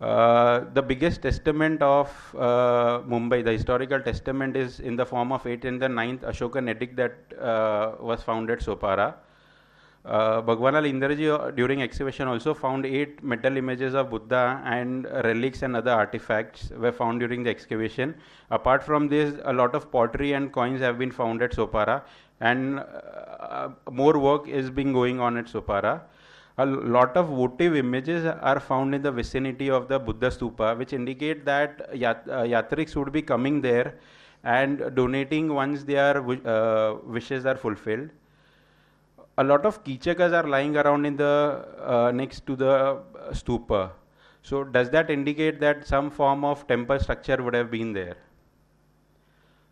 Uh, 0.00 0.64
the 0.72 0.80
biggest 0.80 1.20
testament 1.20 1.82
of 1.82 2.08
uh, 2.34 3.00
Mumbai, 3.06 3.44
the 3.44 3.52
historical 3.52 4.00
testament, 4.00 4.56
is 4.56 4.80
in 4.80 4.96
the 4.96 5.04
form 5.04 5.30
of 5.30 5.42
8th 5.44 5.66
and 5.66 5.82
the 5.82 5.88
9th 5.88 6.20
Ashokan 6.20 6.70
edict 6.70 6.96
that 6.96 7.18
uh, 7.38 7.92
was 8.00 8.22
found 8.22 8.50
at 8.50 8.60
Sopara. 8.60 9.14
Uh, 10.02 10.40
Bhagwanlal 10.40 10.90
Indraji 10.90 11.28
uh, 11.28 11.50
during 11.50 11.82
excavation 11.82 12.26
also 12.26 12.54
found 12.54 12.86
eight 12.86 13.22
metal 13.22 13.58
images 13.58 13.92
of 13.92 14.08
Buddha 14.08 14.62
and 14.64 15.04
relics 15.04 15.60
and 15.60 15.76
other 15.76 15.90
artifacts 15.90 16.70
were 16.70 16.92
found 16.92 17.20
during 17.20 17.42
the 17.42 17.50
excavation. 17.50 18.14
Apart 18.50 18.82
from 18.82 19.08
this, 19.08 19.38
a 19.44 19.52
lot 19.52 19.74
of 19.74 19.92
pottery 19.92 20.32
and 20.32 20.50
coins 20.50 20.80
have 20.80 20.98
been 20.98 21.10
found 21.10 21.42
at 21.42 21.52
Sopara, 21.52 22.00
and 22.40 22.80
uh, 22.80 23.68
more 23.90 24.18
work 24.18 24.48
is 24.48 24.70
being 24.70 24.94
going 24.94 25.20
on 25.20 25.36
at 25.36 25.44
Sopara 25.44 26.00
a 26.62 26.66
lot 26.66 27.16
of 27.16 27.28
votive 27.28 27.76
images 27.76 28.24
are 28.26 28.60
found 28.60 28.94
in 28.94 29.02
the 29.02 29.10
vicinity 29.10 29.70
of 29.70 29.88
the 29.88 29.98
Buddha 29.98 30.30
stupa, 30.30 30.76
which 30.76 30.92
indicate 30.92 31.44
that 31.44 31.88
yat- 31.94 32.26
uh, 32.28 32.42
yatriks 32.42 32.96
would 32.96 33.12
be 33.12 33.22
coming 33.22 33.60
there 33.60 33.94
and 34.44 34.94
donating 34.94 35.52
once 35.54 35.84
their 35.84 36.18
uh, 36.46 36.94
wishes 37.04 37.46
are 37.46 37.56
fulfilled. 37.56 38.10
A 39.38 39.44
lot 39.44 39.64
of 39.64 39.82
kichakas 39.84 40.32
are 40.32 40.46
lying 40.46 40.76
around 40.76 41.06
in 41.06 41.16
the 41.16 41.64
uh, 41.78 42.10
next 42.12 42.46
to 42.46 42.56
the 42.56 42.98
stupa. 43.30 43.90
So, 44.42 44.64
does 44.64 44.90
that 44.90 45.10
indicate 45.10 45.60
that 45.60 45.86
some 45.86 46.10
form 46.10 46.44
of 46.44 46.66
temple 46.66 46.98
structure 46.98 47.42
would 47.42 47.54
have 47.54 47.70
been 47.70 47.92
there? 47.92 48.16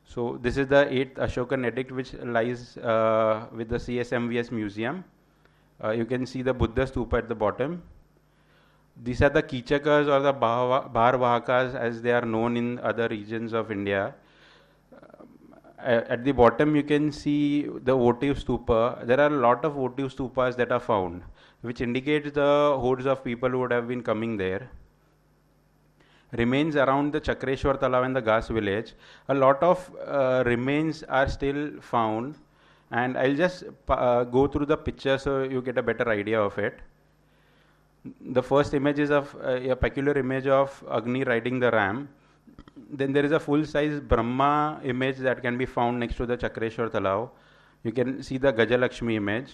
So, 0.04 0.38
this 0.40 0.56
is 0.56 0.68
the 0.68 0.86
8th 0.86 1.14
Ashokan 1.16 1.66
edict, 1.66 1.92
which 1.92 2.14
lies 2.14 2.76
uh, 2.78 3.46
with 3.52 3.68
the 3.68 3.76
CSMVS 3.76 4.50
museum. 4.50 5.04
Uh, 5.82 5.90
you 5.90 6.04
can 6.04 6.26
see 6.26 6.42
the 6.42 6.52
Buddha 6.52 6.86
stupa 6.86 7.18
at 7.18 7.28
the 7.28 7.34
bottom. 7.34 7.82
These 9.00 9.22
are 9.22 9.28
the 9.28 9.42
Kichakas 9.42 10.08
or 10.08 10.20
the 10.20 10.34
Bharvahakas 10.34 11.74
as 11.74 12.02
they 12.02 12.10
are 12.10 12.24
known 12.24 12.56
in 12.56 12.80
other 12.80 13.06
regions 13.08 13.52
of 13.52 13.70
India. 13.70 14.14
Uh, 15.78 16.02
at 16.08 16.24
the 16.24 16.32
bottom 16.32 16.74
you 16.74 16.82
can 16.82 17.12
see 17.12 17.62
the 17.84 17.94
votive 17.94 18.38
stupa. 18.38 19.06
There 19.06 19.20
are 19.20 19.28
a 19.28 19.38
lot 19.38 19.64
of 19.64 19.74
votive 19.74 20.12
stupas 20.12 20.56
that 20.56 20.72
are 20.72 20.80
found, 20.80 21.22
which 21.60 21.80
indicates 21.80 22.32
the 22.32 22.76
hordes 22.80 23.06
of 23.06 23.22
people 23.22 23.48
who 23.48 23.60
would 23.60 23.70
have 23.70 23.86
been 23.86 24.02
coming 24.02 24.36
there. 24.36 24.68
Remains 26.32 26.74
around 26.74 27.12
the 27.12 27.20
Chakreshwar 27.20 27.78
Talav 27.80 28.04
and 28.04 28.16
the 28.16 28.20
Gas 28.20 28.48
village. 28.48 28.94
A 29.28 29.34
lot 29.34 29.62
of 29.62 29.90
uh, 30.04 30.42
remains 30.44 31.04
are 31.04 31.28
still 31.28 31.80
found 31.80 32.34
and 32.90 33.18
I'll 33.18 33.34
just 33.34 33.64
uh, 33.88 34.24
go 34.24 34.46
through 34.46 34.66
the 34.66 34.76
picture 34.76 35.18
so 35.18 35.42
you 35.42 35.60
get 35.62 35.78
a 35.78 35.82
better 35.82 36.08
idea 36.08 36.40
of 36.40 36.58
it. 36.58 36.80
The 38.20 38.42
first 38.42 38.72
image 38.74 38.98
is 38.98 39.10
of 39.10 39.34
uh, 39.44 39.60
a 39.70 39.76
peculiar 39.76 40.16
image 40.16 40.46
of 40.46 40.82
Agni 40.90 41.24
riding 41.24 41.60
the 41.60 41.70
ram. 41.70 42.08
Then 42.90 43.12
there 43.12 43.24
is 43.24 43.32
a 43.32 43.40
full-size 43.40 44.00
Brahma 44.00 44.80
image 44.84 45.18
that 45.18 45.42
can 45.42 45.58
be 45.58 45.66
found 45.66 46.00
next 46.00 46.16
to 46.16 46.26
the 46.26 46.36
Chakreshwar 46.36 46.90
Talav. 46.90 47.30
You 47.82 47.92
can 47.92 48.22
see 48.22 48.38
the 48.38 48.52
Gajalakshmi 48.52 49.14
image. 49.14 49.52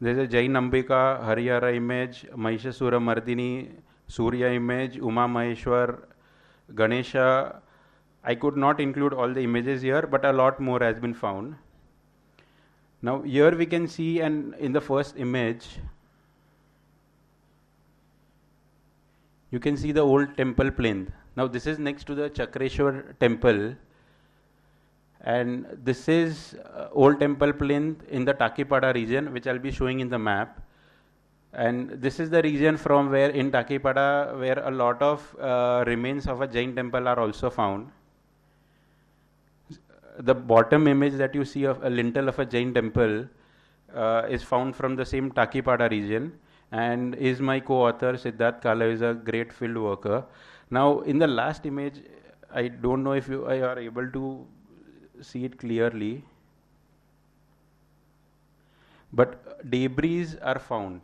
There 0.00 0.12
is 0.12 0.18
a 0.18 0.26
Jain 0.26 0.52
Ambika 0.52 1.22
Harihara 1.22 1.74
image, 1.76 2.26
Mahishasura 2.34 2.98
Mardini, 2.98 3.70
Surya 4.08 4.50
image, 4.50 4.96
Uma 4.96 5.28
Maheshwar, 5.28 5.98
Ganesha. 6.74 7.60
I 8.24 8.34
could 8.34 8.56
not 8.56 8.80
include 8.80 9.12
all 9.12 9.32
the 9.32 9.42
images 9.42 9.82
here, 9.82 10.02
but 10.02 10.24
a 10.24 10.32
lot 10.32 10.58
more 10.58 10.80
has 10.80 10.98
been 10.98 11.12
found. 11.12 11.56
Now 13.02 13.22
here 13.22 13.56
we 13.56 13.66
can 13.66 13.88
see 13.88 14.20
and 14.20 14.54
in 14.56 14.72
the 14.72 14.80
first 14.80 15.16
image 15.16 15.66
you 19.50 19.58
can 19.58 19.76
see 19.76 19.92
the 19.92 20.00
old 20.00 20.36
temple 20.36 20.70
plinth. 20.70 21.10
Now 21.36 21.46
this 21.46 21.66
is 21.66 21.78
next 21.78 22.04
to 22.08 22.14
the 22.14 22.28
Chakreshwar 22.30 23.18
temple. 23.18 23.74
And 25.22 25.66
this 25.84 26.08
is 26.08 26.54
uh, 26.74 26.88
old 26.92 27.20
temple 27.20 27.52
plinth 27.52 28.02
in 28.08 28.24
the 28.24 28.34
Takipada 28.34 28.94
region 28.94 29.32
which 29.32 29.46
I'll 29.46 29.58
be 29.58 29.70
showing 29.70 30.00
in 30.00 30.08
the 30.08 30.18
map. 30.18 30.60
And 31.52 31.90
this 31.90 32.20
is 32.20 32.30
the 32.30 32.42
region 32.42 32.76
from 32.76 33.10
where 33.10 33.30
in 33.30 33.50
Takipada 33.50 34.38
where 34.38 34.58
a 34.58 34.70
lot 34.70 35.00
of 35.02 35.36
uh, 35.40 35.84
remains 35.86 36.26
of 36.26 36.42
a 36.42 36.46
Jain 36.46 36.74
temple 36.74 37.08
are 37.08 37.18
also 37.18 37.50
found 37.50 37.90
the 40.22 40.34
bottom 40.34 40.86
image 40.86 41.14
that 41.14 41.34
you 41.34 41.44
see 41.44 41.64
of 41.64 41.82
a 41.82 41.90
lintel 41.90 42.28
of 42.28 42.38
a 42.38 42.44
Jain 42.44 42.72
temple 42.74 43.26
uh, 43.94 44.22
is 44.28 44.42
found 44.42 44.76
from 44.76 44.96
the 44.96 45.04
same 45.04 45.30
Takipada 45.30 45.90
region 45.90 46.32
and 46.72 47.14
is 47.14 47.40
my 47.40 47.58
co-author 47.58 48.12
Siddharth 48.14 48.62
Kale 48.62 48.82
is 48.82 49.00
a 49.00 49.14
great 49.14 49.52
field 49.52 49.76
worker. 49.76 50.24
Now 50.70 51.00
in 51.00 51.18
the 51.18 51.26
last 51.26 51.66
image, 51.66 52.02
I 52.52 52.68
don't 52.68 53.02
know 53.02 53.12
if 53.12 53.28
you 53.28 53.44
are 53.46 53.78
able 53.78 54.10
to 54.10 54.46
see 55.20 55.44
it 55.44 55.58
clearly, 55.58 56.24
but 59.12 59.70
debris 59.70 60.28
are 60.42 60.58
found 60.58 61.02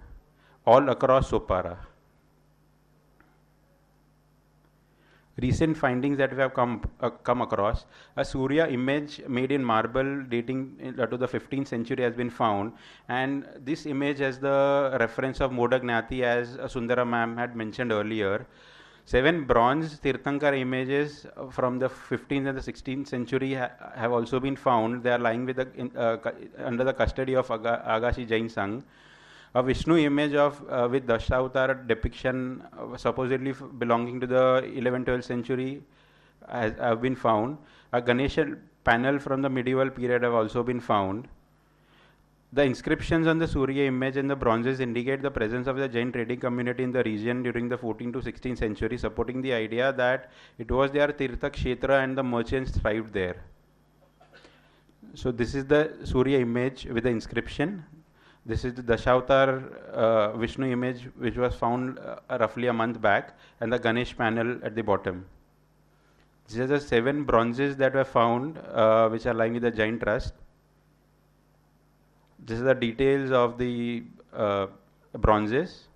all 0.67 0.89
across 0.91 1.31
Sopara. 1.31 1.77
Recent 5.39 5.77
findings 5.77 6.17
that 6.19 6.33
we 6.35 6.41
have 6.41 6.55
come 6.55 6.83
uh, 7.01 7.11
come 7.11 7.43
across, 7.43 7.85
a 8.17 8.25
Surya 8.25 8.67
image 8.69 9.21
made 9.29 9.53
in 9.53 9.63
marble 9.65 10.23
dating 10.25 10.77
in- 10.81 10.99
uh, 10.99 11.07
to 11.07 11.17
the 11.17 11.29
15th 11.29 11.69
century 11.69 12.03
has 12.03 12.15
been 12.15 12.31
found, 12.31 12.73
and 13.09 13.47
this 13.65 13.87
image 13.87 14.19
has 14.19 14.39
the 14.39 14.97
reference 15.01 15.41
of 15.41 15.51
Modagnati 15.51 16.23
as 16.23 16.57
uh, 16.57 16.67
Sundara 16.69 17.05
ma'am 17.05 17.37
had 17.37 17.55
mentioned 17.57 17.93
earlier. 17.93 18.47
Seven 19.05 19.45
bronze 19.45 20.01
Tirthankar 20.01 20.59
images 20.59 21.27
uh, 21.37 21.49
from 21.49 21.79
the 21.79 21.89
15th 21.89 22.49
and 22.49 22.59
the 22.59 22.73
16th 22.73 23.07
century 23.07 23.55
ha- 23.55 23.71
have 23.95 24.11
also 24.13 24.41
been 24.41 24.57
found. 24.57 25.03
They 25.05 25.11
are 25.13 25.19
lying 25.19 25.45
with 25.47 25.57
the, 25.57 25.69
in, 25.77 25.93
uh, 25.97 26.17
cu- 26.17 26.49
under 26.59 26.83
the 26.83 26.93
custody 26.93 27.37
of 27.37 27.49
Aga- 27.49 27.85
Agashi 27.87 28.27
Jain 28.27 28.49
Sangh. 28.49 28.83
A 29.57 29.63
Vishnu 29.63 29.97
image 29.97 30.35
of 30.35 30.63
uh, 30.69 30.87
with 30.91 31.07
Dashavatar 31.07 31.87
depiction 31.89 32.63
uh, 32.79 32.95
supposedly 32.99 33.53
f- 33.53 33.63
belonging 33.79 34.21
to 34.21 34.27
the 34.27 34.45
11th 34.81 35.07
12th 35.07 35.25
century 35.25 35.83
has 36.47 36.75
have 36.79 37.01
been 37.01 37.17
found. 37.17 37.57
A 37.95 38.03
Ganesha 38.03 38.45
panel 38.85 39.19
from 39.19 39.41
the 39.41 39.49
medieval 39.49 39.89
period 39.89 40.25
have 40.25 40.35
also 40.35 40.63
been 40.63 40.79
found. 40.79 41.27
The 42.53 42.65
inscriptions 42.65 43.27
on 43.27 43.39
the 43.39 43.49
Surya 43.49 43.87
image 43.87 44.19
and 44.19 44.29
the 44.29 44.37
bronzes 44.37 44.81
indicate 44.81 45.23
the 45.23 45.31
presence 45.31 45.67
of 45.67 45.77
the 45.79 45.89
Jain 45.89 46.13
trading 46.13 46.39
community 46.39 46.83
in 46.83 46.93
the 46.93 47.03
region 47.03 47.43
during 47.43 47.71
the 47.71 47.79
14th 47.79 48.13
to 48.13 48.31
16th 48.31 48.59
century, 48.59 48.99
supporting 48.99 49.41
the 49.41 49.55
idea 49.55 49.91
that 49.95 50.31
it 50.59 50.71
was 50.71 50.93
their 50.93 51.09
Tirtha 51.09 51.51
Kshetra 51.51 52.05
and 52.05 52.19
the 52.19 52.23
merchants 52.23 52.73
thrived 52.73 53.15
there. 53.15 53.37
So 55.15 55.33
this 55.33 55.55
is 55.55 55.65
the 55.65 55.97
Surya 56.05 56.41
image 56.41 56.85
with 56.85 57.05
the 57.05 57.11
inscription. 57.11 57.85
This 58.47 58.65
is 58.65 58.75
the 58.75 58.83
Dashavatar 58.83 59.91
uh, 59.93 60.37
Vishnu 60.37 60.71
image 60.71 61.09
which 61.19 61.37
was 61.37 61.57
found 61.57 61.99
uh, 61.99 62.39
roughly 62.39 62.69
a 62.69 62.73
month 62.73 63.01
back 63.01 63.37
and 63.61 63.73
the 63.73 63.79
Ganesh 63.79 64.17
panel 64.17 64.61
at 64.63 64.77
the 64.77 64.83
bottom. 64.83 65.27
These 66.47 66.61
are 66.61 66.67
the 66.69 66.79
seven 66.79 67.25
bronzes 67.25 67.77
that 67.79 67.95
were 67.95 68.05
found 68.05 68.59
uh, 68.59 69.09
which 69.09 69.27
are 69.27 69.35
lying 69.35 69.55
with 69.55 69.63
the 69.63 69.73
Jain 69.73 69.99
Trust. 69.99 70.33
This 72.39 72.59
is 72.59 72.65
the 72.65 72.75
details 72.75 73.33
of 73.33 73.59
the 73.59 74.05
uh, 74.33 74.69
bronzes. 75.13 75.89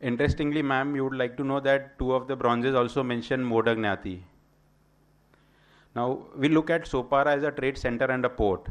Interestingly, 0.00 0.62
ma'am, 0.62 0.96
you 0.96 1.04
would 1.04 1.18
like 1.18 1.36
to 1.36 1.44
know 1.44 1.60
that 1.60 1.98
two 1.98 2.14
of 2.14 2.28
the 2.28 2.36
bronzes 2.36 2.74
also 2.74 3.02
mention 3.02 3.44
Modagnati. 3.44 4.20
Now, 5.94 6.22
we 6.34 6.48
look 6.48 6.70
at 6.70 6.86
Sopara 6.86 7.36
as 7.36 7.42
a 7.42 7.50
trade 7.50 7.76
center 7.76 8.06
and 8.06 8.24
a 8.24 8.30
port. 8.30 8.68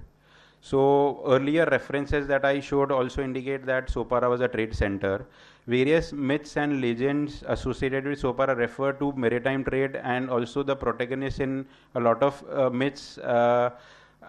So, 0.65 1.21
earlier 1.27 1.65
references 1.69 2.25
that 2.25 2.43
I 2.43 2.59
showed 2.59 2.91
also 2.91 3.21
indicate 3.21 3.67
that 3.67 3.87
Sopara 3.87 4.27
was 4.27 4.41
a 4.41 4.47
trade 4.47 4.73
center. 4.75 5.27
Various 5.67 6.11
myths 6.11 6.57
and 6.57 6.81
legends 6.81 7.43
associated 7.47 8.05
with 8.05 8.19
Sopara 8.19 8.57
refer 8.57 8.93
to 8.93 9.13
maritime 9.13 9.63
trade, 9.63 9.95
and 9.97 10.27
also 10.27 10.63
the 10.63 10.75
protagonists 10.75 11.39
in 11.39 11.67
a 11.93 11.99
lot 11.99 12.23
of 12.23 12.43
uh, 12.51 12.71
myths 12.71 13.19
uh, 13.19 13.69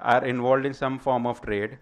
are 0.03 0.27
involved 0.27 0.67
in 0.67 0.75
some 0.75 0.99
form 0.99 1.27
of 1.27 1.41
trade. 1.41 1.79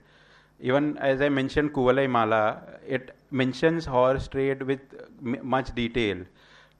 Even 0.61 0.97
as 0.99 1.21
I 1.21 1.31
mentioned 1.31 1.73
Kuvalaya 1.73 2.09
Mala, 2.09 2.63
it 2.87 3.11
mentions 3.33 3.85
horse 3.85 4.29
trade 4.29 4.63
with 4.63 4.79
much 5.21 5.75
detail. 5.75 6.19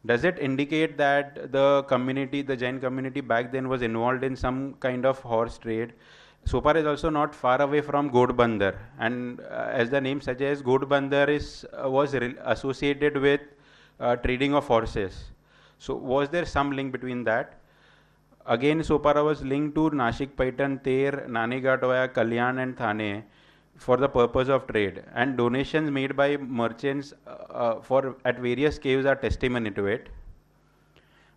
Does 0.07 0.23
it 0.23 0.39
indicate 0.39 0.97
that 0.99 1.51
the 1.51 1.83
community, 1.89 2.43
the 2.43 2.57
Jain 2.57 2.79
community 2.79 3.21
back 3.21 3.51
then 3.51 3.69
was 3.69 3.83
involved 3.83 4.23
in 4.23 4.37
some 4.37 4.75
kind 4.75 5.05
of 5.05 5.19
horse 5.19 5.59
trade? 5.59 5.93
Sopar 6.47 6.77
is 6.77 6.85
also 6.85 7.09
not 7.09 7.35
far 7.35 7.61
away 7.63 7.81
from 7.81 8.11
Godbandar, 8.11 8.77
and 8.99 9.41
uh, 9.41 9.71
as 9.73 9.89
the 9.89 10.01
name 10.01 10.21
suggests, 10.21 10.63
Godbandar 10.63 11.29
is 11.29 11.65
uh, 11.73 11.89
was 11.91 12.15
re- 12.15 12.35
associated 12.45 13.17
with 13.17 13.41
uh, 13.99 14.17
trading 14.17 14.55
of 14.55 14.67
horses. 14.67 15.31
So, 15.79 15.95
was 15.95 16.29
there 16.29 16.45
some 16.45 16.73
link 16.73 16.93
between 16.93 17.25
that? 17.25 17.61
Again, 18.47 18.81
Sopara 18.81 19.25
was 19.25 19.43
linked 19.43 19.75
to 19.77 19.91
Nashik, 19.91 20.37
Paithan, 20.37 20.85
Ter, 20.85 21.27
Nanigatoya, 21.27 22.13
Kalyan, 22.13 22.63
and 22.63 22.77
Thane 22.77 23.25
for 23.77 23.97
the 23.97 24.09
purpose 24.09 24.49
of 24.49 24.67
trade, 24.67 25.03
and 25.15 25.39
donations 25.39 25.91
made 25.91 26.15
by 26.15 26.37
merchants 26.37 27.15
uh, 27.27 27.31
uh, 27.31 27.81
for 27.81 28.17
at 28.27 28.39
various 28.39 28.79
caves 28.79 29.07
are 29.07 29.17
testimony 29.17 29.71
to 29.71 29.87
it. 29.87 30.11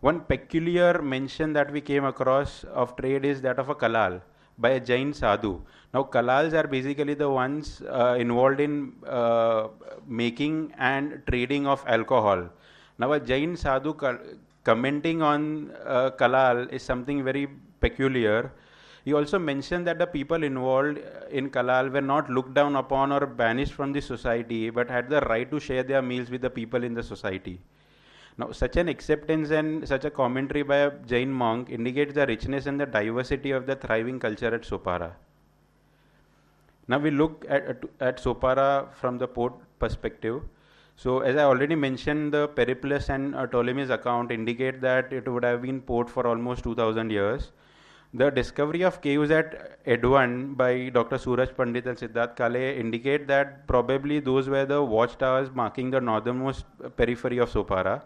One 0.02 0.20
peculiar 0.20 1.02
mention 1.02 1.54
that 1.54 1.72
we 1.72 1.80
came 1.80 2.04
across 2.04 2.66
of 2.66 2.98
trade 2.98 3.24
is 3.24 3.42
that 3.42 3.58
of 3.58 3.70
a 3.70 3.76
kalal 3.76 4.22
by 4.58 4.70
a 4.72 4.80
Jain 4.80 5.14
sadhu. 5.14 5.62
Now, 5.94 6.04
kalals 6.04 6.54
are 6.54 6.68
basically 6.68 7.14
the 7.14 7.30
ones 7.30 7.82
uh, 7.82 8.16
involved 8.20 8.60
in 8.60 8.94
uh, 9.06 9.68
making 10.08 10.74
and 10.78 11.22
trading 11.28 11.68
of 11.68 11.84
alcohol. 11.88 12.50
Now, 12.98 13.14
a 13.14 13.20
Jain 13.20 13.56
sadhu 13.56 13.96
commenting 14.64 15.22
on 15.22 15.72
uh, 15.86 16.12
kalal 16.12 16.72
is 16.72 16.84
something 16.84 17.24
very 17.24 17.48
peculiar. 17.80 18.52
He 19.06 19.14
also 19.14 19.40
mentioned 19.40 19.88
that 19.88 20.00
the 20.00 20.08
people 20.08 20.44
involved 20.44 21.00
in 21.32 21.50
kalal 21.50 21.90
were 21.90 22.02
not 22.02 22.30
looked 22.30 22.54
down 22.54 22.76
upon 22.76 23.12
or 23.12 23.26
banished 23.26 23.74
from 23.74 23.94
the 23.94 24.02
society, 24.02 24.70
but 24.70 24.90
had 24.90 25.10
the 25.10 25.22
right 25.22 25.50
to 25.50 25.60
share 25.60 25.84
their 25.84 26.02
meals 26.02 26.30
with 26.30 26.42
the 26.42 26.50
people 26.50 26.84
in 26.84 26.94
the 26.94 27.04
society. 27.04 27.62
Now, 28.40 28.52
such 28.52 28.78
an 28.78 28.88
acceptance 28.88 29.50
and 29.50 29.88
such 29.88 30.06
a 30.06 30.12
commentary 30.12 30.62
by 30.62 30.78
a 30.78 30.92
Jain 30.92 31.32
monk 31.32 31.72
indicates 31.72 32.14
the 32.14 32.28
richness 32.28 32.68
and 32.68 32.80
the 32.80 32.86
diversity 32.86 33.50
of 33.52 33.66
the 33.66 33.76
thriving 33.76 34.20
culture 34.20 34.54
at 34.54 34.62
Sopara. 34.62 35.14
Now, 36.88 37.00
we 37.00 37.10
look 37.10 37.46
at, 37.50 37.68
at, 37.68 37.84
at 38.00 38.18
Sopara 38.24 38.94
from 38.94 39.18
the 39.18 39.28
port 39.28 39.54
perspective. 39.80 40.42
So, 40.96 41.20
as 41.20 41.36
I 41.36 41.44
already 41.44 41.76
mentioned, 41.76 42.32
the 42.32 42.48
Periplus 42.48 43.10
and 43.10 43.36
uh, 43.36 43.48
Ptolemy's 43.48 43.90
account 43.90 44.32
indicate 44.32 44.82
that 44.82 45.12
it 45.12 45.28
would 45.28 45.44
have 45.44 45.64
been 45.64 45.82
port 45.82 46.10
for 46.10 46.28
almost 46.28 46.64
2000 46.64 47.12
years. 47.12 47.52
The 48.14 48.30
discovery 48.30 48.84
of 48.84 49.02
caves 49.02 49.32
at 49.32 49.84
Edwan 49.86 50.56
by 50.56 50.90
Dr. 50.90 51.18
Suraj 51.18 51.50
Pandit 51.58 51.88
and 51.88 51.98
Siddharth 51.98 52.36
Kale 52.36 52.56
indicate 52.56 53.28
that 53.28 53.68
probably 53.68 54.20
those 54.20 54.48
were 54.48 54.66
the 54.66 54.82
watchtowers 54.82 55.50
marking 55.54 55.90
the 55.90 56.00
northernmost 56.00 56.66
periphery 56.96 57.40
of 57.40 57.50
Sopara. 57.50 58.02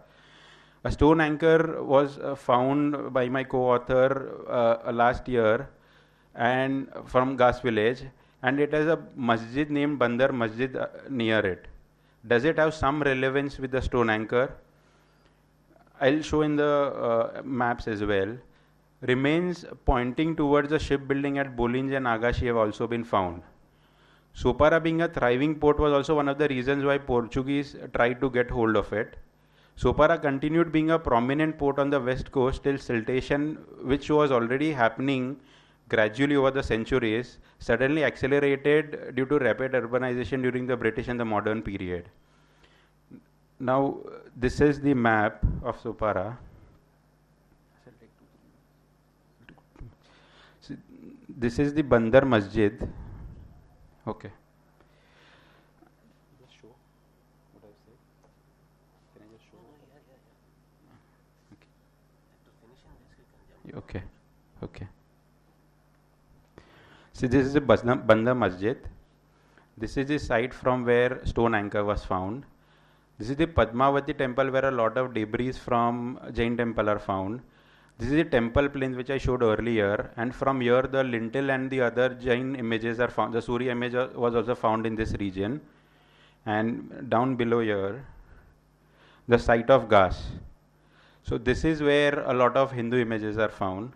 A 0.84 0.92
stone 0.92 1.22
anchor 1.22 1.84
was 1.84 2.18
uh, 2.18 2.34
found 2.36 3.14
by 3.14 3.30
my 3.30 3.44
co-author 3.44 4.46
uh, 4.50 4.92
last 4.92 5.28
year 5.28 5.70
and 6.34 6.88
from 7.06 7.38
Gas 7.38 7.60
village 7.62 8.04
and 8.42 8.60
it 8.60 8.74
has 8.74 8.88
a 8.88 9.00
masjid 9.16 9.70
named 9.70 10.00
Bandar 10.00 10.32
Masjid 10.32 10.76
uh, 10.76 10.88
near 11.08 11.40
it. 11.40 11.68
Does 12.28 12.46
it 12.46 12.58
have 12.58 12.74
some 12.74 13.04
relevance 13.04 13.60
with 13.60 13.72
the 13.72 13.82
stone 13.82 14.10
anchor? 14.10 14.56
I'll 16.00 16.24
show 16.24 16.42
in 16.42 16.56
the 16.56 16.66
uh, 16.66 17.42
maps 17.44 17.88
as 17.88 18.04
well. 18.04 18.36
Remains 19.02 19.66
pointing 19.86 20.36
towards 20.36 20.70
the 20.70 20.80
shipbuilding 20.80 21.38
at 21.38 21.56
Bolinj 21.56 21.96
and 21.96 22.08
Agashi 22.08 22.48
have 22.48 22.58
also 22.58 22.88
been 22.88 23.04
found. 23.04 23.44
Sopara 24.36 24.82
being 24.82 25.02
a 25.02 25.08
thriving 25.08 25.56
port 25.56 25.78
was 25.78 25.94
also 25.94 26.16
one 26.16 26.28
of 26.28 26.40
the 26.40 26.48
reasons 26.48 26.84
why 26.84 26.98
Portuguese 26.98 27.76
tried 27.94 28.20
to 28.22 28.32
get 28.32 28.50
hold 28.50 28.76
of 28.76 28.92
it. 28.94 29.18
Sopara 29.78 30.22
continued 30.22 30.72
being 30.72 30.92
a 30.92 31.00
prominent 31.00 31.58
port 31.58 31.80
on 31.80 31.90
the 31.90 32.00
west 32.00 32.32
coast 32.32 32.64
till 32.64 32.76
siltation, 32.76 33.58
which 33.84 34.10
was 34.10 34.32
already 34.32 34.72
happening 34.72 35.38
gradually 35.90 36.36
over 36.36 36.52
the 36.52 36.64
centuries, 36.64 37.38
suddenly 37.60 38.04
accelerated 38.04 39.16
due 39.16 39.26
to 39.26 39.40
rapid 39.40 39.74
urbanization 39.74 40.42
during 40.42 40.68
the 40.68 40.78
British 40.78 41.08
and 41.08 41.20
the 41.20 41.26
modern 41.26 41.62
period. 41.62 42.10
Now, 43.60 43.98
this 44.36 44.62
is 44.62 44.80
the 44.80 44.94
map 44.94 45.44
of 45.64 45.82
Sopara. 45.82 46.38
So, 50.62 50.76
this 51.30 51.60
is 51.60 51.74
the 51.74 51.82
Bandar 51.82 52.26
Masjid. 52.26 52.88
Okay. 54.08 54.32
Okay, 63.74 64.04
okay. 64.64 64.88
So 67.14 67.28
this 67.28 67.48
is 67.48 67.56
Basna- 67.56 68.06
Banda 68.06 68.36
Masjid. 68.36 68.78
This 69.78 69.96
is 69.98 70.08
the 70.08 70.18
site 70.20 70.54
from 70.54 70.86
where 70.86 71.26
stone 71.26 71.56
anchor 71.56 71.84
was 71.84 72.04
found. 72.04 72.44
This 73.18 73.30
is 73.30 73.38
the 73.38 73.48
Padmavati 73.48 74.18
temple 74.18 74.50
where 74.52 74.66
a 74.66 74.72
lot 74.72 74.98
of 74.98 75.14
debris 75.14 75.54
from 75.54 76.20
Jain 76.34 76.58
temple 76.58 76.90
are 76.90 77.00
found. 77.00 77.42
This 77.98 78.10
is 78.10 78.16
the 78.16 78.24
temple 78.24 78.68
plains 78.68 78.98
which 78.98 79.12
I 79.12 79.18
showed 79.18 79.44
earlier, 79.44 80.12
and 80.18 80.34
from 80.34 80.60
here 80.60 80.82
the 80.82 81.04
lintel 81.04 81.52
and 81.52 81.70
the 81.70 81.82
other 81.82 82.10
Jain 82.10 82.56
images 82.56 83.00
are 83.00 83.10
found. 83.10 83.34
The 83.34 83.42
Surya 83.42 83.72
image 83.72 83.94
was 83.94 84.36
also 84.36 84.56
found 84.56 84.88
in 84.88 84.96
this 84.96 85.14
region, 85.20 85.62
and 86.46 87.10
down 87.10 87.36
below 87.36 87.60
here, 87.60 88.04
the 89.28 89.38
site 89.38 89.70
of 89.70 89.88
Gas. 89.88 90.32
So 91.24 91.38
this 91.38 91.64
is 91.64 91.82
where 91.82 92.20
a 92.22 92.34
lot 92.34 92.58
of 92.58 92.72
Hindu 92.72 93.00
images 93.00 93.38
are 93.38 93.50
found. 93.50 93.94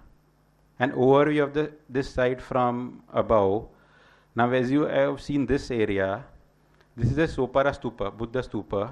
An 0.79 0.91
overview 0.91 1.43
of 1.43 1.53
the 1.53 1.71
this 1.89 2.09
site 2.09 2.41
from 2.41 3.03
above. 3.13 3.67
Now, 4.35 4.51
as 4.51 4.69
you 4.69 4.81
have 4.81 5.21
seen 5.21 5.45
this 5.45 5.71
area, 5.71 6.25
this 6.97 7.09
is 7.09 7.15
the 7.15 7.27
Sopara 7.27 7.73
Stupa, 7.77 8.15
Buddha 8.15 8.41
Stupa. 8.41 8.91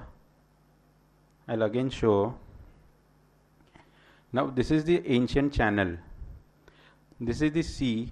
I'll 1.48 1.64
again 1.64 1.90
show. 1.90 2.36
Now 4.32 4.48
this 4.48 4.72
is 4.72 4.84
the 4.84 5.06
ancient 5.08 5.54
channel. 5.54 5.98
This 7.20 7.42
is 7.42 7.52
the 7.52 7.62
sea. 7.62 8.12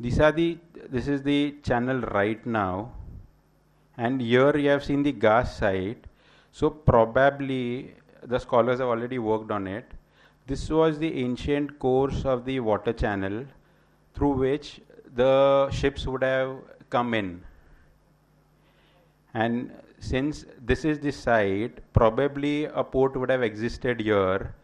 These 0.00 0.18
are 0.20 0.32
the 0.32 0.58
this 0.88 1.08
is 1.08 1.22
the 1.22 1.56
channel 1.62 2.00
right 2.00 2.44
now. 2.46 2.92
And 3.96 4.20
here 4.20 4.56
you 4.56 4.70
have 4.70 4.84
seen 4.84 5.02
the 5.02 5.12
gas 5.12 5.56
side. 5.58 6.08
So 6.52 6.70
probably 6.70 7.94
the 8.26 8.38
scholars 8.38 8.78
have 8.78 8.88
already 8.88 9.18
worked 9.18 9.50
on 9.50 9.66
it. 9.66 9.84
This 10.46 10.68
was 10.70 10.98
the 10.98 11.22
ancient 11.22 11.78
course 11.78 12.24
of 12.24 12.44
the 12.44 12.60
water 12.60 12.92
channel 12.92 13.44
through 14.14 14.32
which 14.32 14.80
the 15.14 15.70
ships 15.70 16.06
would 16.06 16.22
have 16.22 16.56
come 16.90 17.14
in. 17.14 17.42
And 19.32 19.72
since 19.98 20.44
this 20.60 20.84
is 20.84 21.00
the 21.00 21.10
site, 21.10 21.80
probably 21.92 22.66
a 22.66 22.84
port 22.84 23.16
would 23.16 23.30
have 23.30 23.42
existed 23.42 24.00
here. 24.00 24.54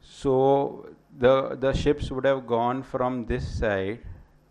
So 0.00 0.88
the, 1.18 1.56
the 1.56 1.72
ships 1.72 2.10
would 2.10 2.24
have 2.24 2.46
gone 2.46 2.82
from 2.82 3.26
this 3.26 3.46
side 3.58 4.00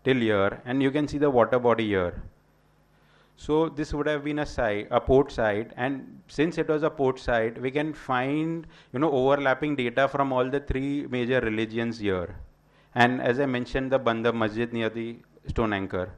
till 0.04 0.16
here, 0.16 0.62
and 0.64 0.82
you 0.82 0.90
can 0.90 1.08
see 1.08 1.18
the 1.18 1.30
water 1.30 1.58
body 1.58 1.86
here. 1.86 2.22
So 3.36 3.68
this 3.68 3.92
would 3.92 4.06
have 4.06 4.24
been 4.24 4.38
a 4.38 4.46
a 4.90 5.00
port 5.00 5.32
site, 5.32 5.72
and 5.76 6.22
since 6.28 6.56
it 6.58 6.68
was 6.68 6.82
a 6.82 6.90
port 6.90 7.18
site, 7.18 7.60
we 7.60 7.70
can 7.70 7.92
find 7.92 8.66
you 8.92 8.98
know 8.98 9.10
overlapping 9.10 9.76
data 9.76 10.08
from 10.08 10.32
all 10.32 10.48
the 10.48 10.60
three 10.60 11.06
major 11.06 11.40
religions 11.40 11.98
here. 11.98 12.36
And 12.94 13.20
as 13.20 13.40
I 13.40 13.46
mentioned, 13.46 13.90
the 13.90 13.98
Bandha 13.98 14.32
Masjid 14.32 14.72
near 14.72 14.88
the 14.88 15.16
stone 15.48 15.72
anchor. 15.72 16.10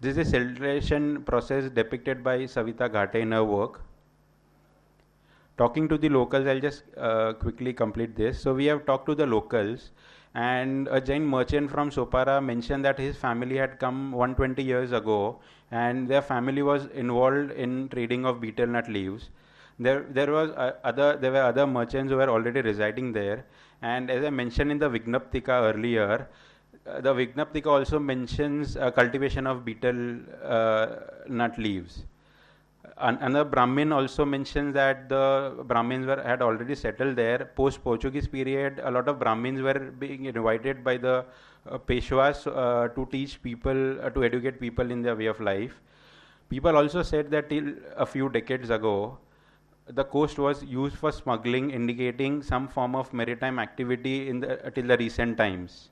This 0.00 0.16
is 0.16 0.32
a 0.32 0.38
siltation 0.38 1.24
process 1.24 1.70
depicted 1.70 2.24
by 2.24 2.38
Savita 2.40 2.88
Ghate 2.88 3.16
in 3.16 3.32
her 3.32 3.44
work. 3.44 3.82
Talking 5.58 5.88
to 5.88 5.98
the 5.98 6.08
locals, 6.10 6.46
I'll 6.46 6.60
just 6.60 6.84
uh, 6.96 7.32
quickly 7.34 7.72
complete 7.72 8.14
this. 8.16 8.40
So 8.40 8.54
we 8.54 8.66
have 8.66 8.84
talked 8.86 9.06
to 9.06 9.14
the 9.14 9.26
locals, 9.26 9.90
and 10.36 10.86
a 10.88 11.00
Jain 11.00 11.24
merchant 11.26 11.70
from 11.70 11.90
Sopara 11.90 12.44
mentioned 12.44 12.84
that 12.84 12.98
his 12.98 13.16
family 13.16 13.56
had 13.56 13.78
come 13.78 14.12
120 14.12 14.62
years 14.62 14.92
ago, 14.92 15.38
and 15.70 16.06
their 16.06 16.20
family 16.20 16.62
was 16.62 16.86
involved 16.88 17.52
in 17.52 17.88
trading 17.88 18.26
of 18.26 18.40
betel 18.40 18.66
nut 18.66 18.86
leaves. 18.88 19.30
There, 19.78 20.04
there 20.10 20.30
was 20.30 20.50
uh, 20.50 20.72
other, 20.84 21.16
there 21.16 21.32
were 21.32 21.42
other 21.42 21.66
merchants 21.66 22.10
who 22.10 22.18
were 22.18 22.28
already 22.28 22.60
residing 22.60 23.12
there, 23.12 23.46
and 23.80 24.10
as 24.10 24.24
I 24.24 24.30
mentioned 24.30 24.70
in 24.70 24.78
the 24.78 24.90
Vignaptika 24.90 25.72
earlier, 25.72 26.28
uh, 26.86 27.00
the 27.00 27.14
Vignaptika 27.14 27.68
also 27.68 27.98
mentions 27.98 28.76
uh, 28.76 28.90
cultivation 28.90 29.46
of 29.46 29.64
betel 29.64 30.18
uh, 30.44 30.96
nut 31.28 31.58
leaves. 31.58 32.04
An- 32.98 33.18
another 33.20 33.44
Brahmin 33.44 33.92
also 33.92 34.24
mentions 34.24 34.74
that 34.74 35.08
the 35.08 35.64
Brahmins 35.64 36.06
were 36.06 36.22
had 36.22 36.42
already 36.42 36.74
settled 36.74 37.16
there. 37.16 37.50
Post 37.56 37.82
Portuguese 37.82 38.26
period, 38.26 38.80
a 38.82 38.90
lot 38.90 39.08
of 39.08 39.18
Brahmins 39.18 39.60
were 39.60 39.78
being 39.98 40.24
invited 40.26 40.82
by 40.82 40.96
the 40.96 41.24
uh, 41.68 41.78
Peshwas 41.78 42.46
uh, 42.46 42.88
to 42.88 43.06
teach 43.10 43.42
people, 43.42 44.00
uh, 44.00 44.10
to 44.10 44.24
educate 44.24 44.60
people 44.60 44.90
in 44.90 45.02
their 45.02 45.16
way 45.16 45.26
of 45.26 45.40
life. 45.40 45.80
People 46.48 46.76
also 46.76 47.02
said 47.02 47.30
that 47.30 47.50
till 47.50 47.74
a 47.96 48.06
few 48.06 48.28
decades 48.28 48.70
ago, 48.70 49.18
the 49.88 50.04
coast 50.04 50.38
was 50.38 50.64
used 50.64 50.96
for 50.96 51.12
smuggling, 51.12 51.70
indicating 51.70 52.42
some 52.42 52.68
form 52.68 52.94
of 52.94 53.12
maritime 53.12 53.58
activity 53.58 54.28
in 54.28 54.40
the, 54.40 54.72
till 54.74 54.86
the 54.86 54.96
recent 54.96 55.36
times 55.36 55.90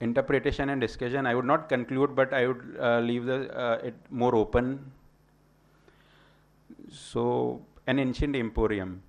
interpretation 0.00 0.68
and 0.68 0.80
discussion. 0.80 1.26
I 1.26 1.34
would 1.34 1.44
not 1.44 1.68
conclude, 1.68 2.14
but 2.14 2.32
I 2.32 2.46
would 2.46 2.76
uh, 2.80 3.00
leave 3.00 3.24
the, 3.24 3.56
uh, 3.56 3.78
it 3.82 3.94
more 4.10 4.34
open. 4.34 4.92
So, 6.90 7.62
an 7.86 7.98
ancient 7.98 8.36
emporium. 8.36 9.02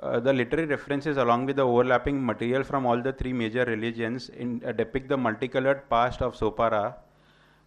Uh, 0.00 0.18
the 0.18 0.32
literary 0.32 0.66
references, 0.66 1.16
along 1.16 1.46
with 1.46 1.56
the 1.56 1.62
overlapping 1.62 2.24
material 2.24 2.64
from 2.64 2.86
all 2.86 3.00
the 3.00 3.12
three 3.12 3.32
major 3.32 3.64
religions, 3.64 4.30
in, 4.30 4.62
uh, 4.66 4.72
depict 4.72 5.08
the 5.08 5.16
multicolored 5.16 5.88
past 5.88 6.22
of 6.22 6.34
Sopara. 6.34 6.94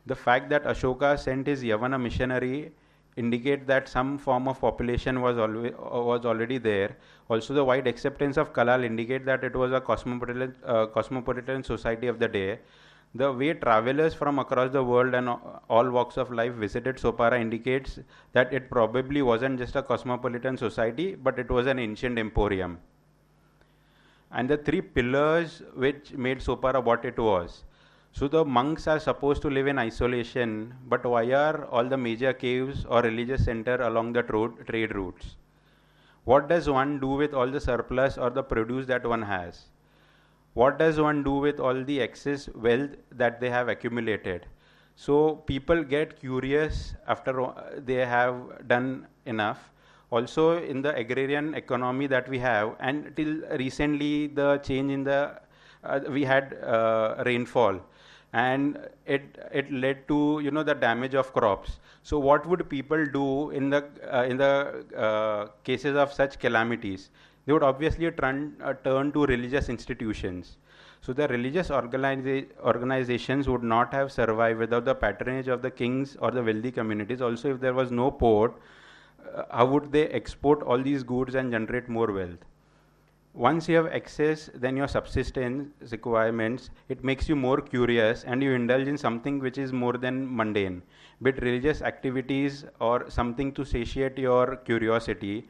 The 0.06 0.16
fact 0.16 0.50
that 0.50 0.66
Ashoka 0.66 1.18
sent 1.18 1.48
his 1.48 1.64
Yavana 1.64 2.02
missionary 2.02 2.72
indicate 3.16 3.66
that 3.68 3.88
some 3.88 4.18
form 4.18 4.48
of 4.48 4.60
population 4.60 5.22
was 5.22 5.38
always 5.38 5.74
was 5.74 6.26
already 6.26 6.58
there. 6.58 6.98
Also, 7.30 7.54
the 7.54 7.64
wide 7.64 7.88
acceptance 7.88 8.38
of 8.38 8.54
Kalal 8.54 8.84
indicate 8.84 9.26
that 9.26 9.44
it 9.44 9.56
was 9.56 9.72
a 9.72 9.80
cosmopolitan 9.80 10.56
uh, 10.66 10.86
cosmopolitan 10.88 11.64
society 11.64 12.08
of 12.08 12.20
the 12.20 12.28
day. 12.28 12.60
The 13.16 13.32
way 13.32 13.54
travelers 13.54 14.14
from 14.14 14.38
across 14.38 14.72
the 14.72 14.84
world 14.84 15.16
and 15.16 15.30
all 15.30 15.90
walks 15.90 16.18
of 16.18 16.32
life 16.32 16.54
visited 16.54 16.98
Sopara 16.98 17.40
indicates 17.40 18.00
that 18.34 18.54
it 18.54 18.70
probably 18.70 19.22
wasn't 19.22 19.58
just 19.58 19.76
a 19.76 19.82
cosmopolitan 19.82 20.58
society, 20.58 21.16
but 21.16 21.40
it 21.40 21.50
was 21.50 21.66
an 21.66 21.80
ancient 21.80 22.20
emporium. 22.20 22.80
And 24.32 24.50
the 24.50 24.58
three 24.58 24.82
pillars 24.82 25.64
which 25.74 26.14
made 26.14 26.40
Sopara 26.40 26.84
what 26.84 27.06
it 27.06 27.18
was 27.18 27.64
so 28.18 28.30
the 28.30 28.46
monks 28.46 28.88
are 28.88 28.98
supposed 28.98 29.42
to 29.42 29.50
live 29.50 29.68
in 29.68 29.78
isolation, 29.78 30.74
but 30.88 31.04
why 31.06 31.34
are 31.34 31.66
all 31.66 31.84
the 31.84 31.98
major 31.98 32.32
caves 32.32 32.86
or 32.86 33.02
religious 33.02 33.44
center 33.44 33.76
along 33.82 34.14
the 34.14 34.24
trade 34.24 34.96
routes? 34.96 35.36
What 36.24 36.48
does 36.48 36.70
one 36.70 37.02
do 37.02 37.10
with 37.10 37.34
all 37.34 37.48
the 37.48 37.60
surplus 37.60 38.18
or 38.18 38.30
the 38.30 38.42
produce 38.42 38.86
that 38.86 39.06
one 39.06 39.22
has? 39.24 39.66
What 40.56 40.80
does 40.80 41.00
one 41.00 41.22
do 41.22 41.34
with 41.34 41.60
all 41.60 41.84
the 41.84 42.02
excess 42.02 42.50
wealth 42.56 42.92
that 43.12 43.40
they 43.42 43.50
have 43.50 43.68
accumulated? 43.68 44.46
So 44.96 45.36
people 45.36 45.84
get 45.84 46.20
curious 46.20 46.96
after 47.08 47.34
they 47.78 48.06
have 48.06 48.68
done 48.68 49.08
enough. 49.26 49.70
Also, 50.12 50.64
in 50.64 50.82
the 50.82 50.96
agrarian 50.96 51.54
economy 51.56 52.08
that 52.08 52.30
we 52.30 52.40
have, 52.40 52.76
and 52.80 53.14
till 53.18 53.42
recently, 53.58 54.28
the 54.28 54.58
change 54.60 54.92
in 54.92 55.04
the 55.04 55.42
uh, 55.84 56.00
we 56.10 56.24
had 56.24 56.54
uh, 56.64 57.22
rainfall 57.26 57.82
and 58.34 58.80
it 59.06 59.38
it 59.52 59.72
led 59.72 60.08
to 60.08 60.40
you 60.44 60.52
know 60.52 60.64
the 60.64 60.74
damage 60.74 61.14
of 61.22 61.32
crops 61.34 61.80
so 62.04 62.20
what 62.20 62.46
would 62.46 62.68
people 62.70 63.06
do 63.18 63.52
in 63.52 63.70
the 63.70 63.82
uh, 64.12 64.24
in 64.24 64.38
the 64.38 64.84
uh, 65.08 65.48
cases 65.64 65.96
of 65.96 66.12
such 66.12 66.40
calamities 66.40 67.10
they 67.46 67.54
would 67.54 67.64
obviously 67.64 68.10
turn 68.12 68.56
uh, 68.64 68.74
turn 68.84 69.12
to 69.12 69.26
religious 69.26 69.70
institutions. 69.70 70.58
So 71.02 71.14
the 71.14 71.28
religious 71.28 71.70
organiza- 71.70 72.48
organizations 72.64 73.48
would 73.48 73.62
not 73.62 73.94
have 73.94 74.12
survived 74.12 74.58
without 74.58 74.86
the 74.86 74.96
patronage 74.96 75.48
of 75.48 75.62
the 75.62 75.70
kings 75.70 76.16
or 76.20 76.32
the 76.32 76.42
wealthy 76.42 76.72
communities. 76.72 77.22
Also 77.22 77.54
if 77.54 77.60
there 77.60 77.74
was 77.74 77.92
no 77.92 78.10
port 78.10 78.56
uh, 79.34 79.44
how 79.52 79.66
would 79.66 79.92
they 79.92 80.08
export 80.08 80.64
all 80.64 80.82
these 80.82 81.04
goods 81.04 81.36
and 81.36 81.52
generate 81.52 81.90
more 81.90 82.12
wealth? 82.12 82.40
Once 83.34 83.68
you 83.68 83.76
have 83.76 83.88
access 83.88 84.50
then 84.56 84.78
your 84.78 84.88
subsistence 84.88 85.92
requirements 85.92 86.70
it 86.90 87.04
makes 87.04 87.28
you 87.28 87.36
more 87.36 87.60
curious 87.62 88.24
and 88.24 88.42
you 88.42 88.54
indulge 88.54 88.88
in 88.88 88.98
something 88.98 89.40
which 89.40 89.58
is 89.58 89.74
more 89.74 89.94
than 89.94 90.36
mundane. 90.36 90.82
Be 91.22 91.30
it 91.32 91.42
religious 91.42 91.82
activities 91.82 92.66
or 92.80 93.10
something 93.10 93.52
to 93.54 93.66
satiate 93.66 94.18
your 94.18 94.56
curiosity 94.56 95.48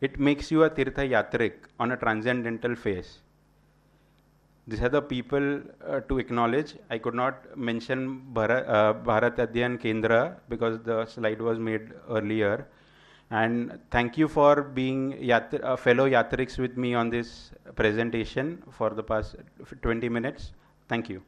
it 0.00 0.18
makes 0.18 0.50
you 0.50 0.64
a 0.64 0.70
tirtha 0.70 1.04
yatrik 1.14 1.54
on 1.80 1.92
a 1.92 1.96
transcendental 1.96 2.74
phase 2.74 3.20
these 4.68 4.82
are 4.82 4.88
the 4.88 5.00
people 5.00 5.60
uh, 5.86 6.00
to 6.00 6.18
acknowledge. 6.18 6.74
I 6.90 6.98
could 6.98 7.14
not 7.14 7.56
mention 7.56 8.22
Bharat, 8.34 8.68
uh, 8.68 8.94
Bharat 8.94 9.36
Adhyan 9.36 9.78
Kendra 9.78 10.38
because 10.48 10.80
the 10.80 11.06
slide 11.06 11.40
was 11.40 11.58
made 11.58 11.92
earlier. 12.10 12.66
And 13.30 13.78
thank 13.90 14.18
you 14.18 14.26
for 14.26 14.62
being 14.62 15.30
uh, 15.30 15.76
fellow 15.76 16.08
Yatriks 16.08 16.58
with 16.58 16.76
me 16.76 16.94
on 16.94 17.10
this 17.10 17.52
presentation 17.76 18.62
for 18.72 18.90
the 18.90 19.02
past 19.04 19.36
20 19.82 20.08
minutes. 20.08 20.52
Thank 20.88 21.08
you. 21.08 21.22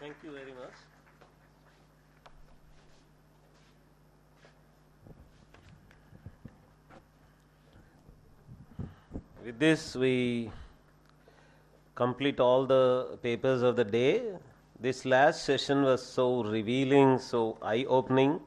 Thank 0.00 0.14
you 0.24 0.32
very 0.32 0.52
much. 0.52 0.87
With 9.48 9.60
this, 9.60 9.96
we 9.96 10.50
complete 11.94 12.38
all 12.38 12.66
the 12.66 13.18
papers 13.22 13.62
of 13.62 13.76
the 13.76 13.84
day. 13.84 14.20
This 14.78 15.06
last 15.06 15.46
session 15.46 15.84
was 15.84 16.04
so 16.04 16.42
revealing, 16.44 17.18
so 17.18 17.56
eye 17.62 17.86
opening 17.88 18.40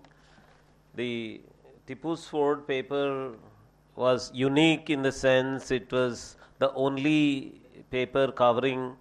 the 0.94 1.42
Tipu's 1.88 2.28
Ford 2.28 2.68
paper 2.68 3.32
was 3.96 4.30
unique 4.32 4.92
in 4.92 5.02
the 5.02 5.12
sense 5.12 5.72
it 5.72 5.92
was 5.92 6.38
the 6.60 6.72
only 6.74 7.60
paper 7.90 8.32
covering 8.32 8.96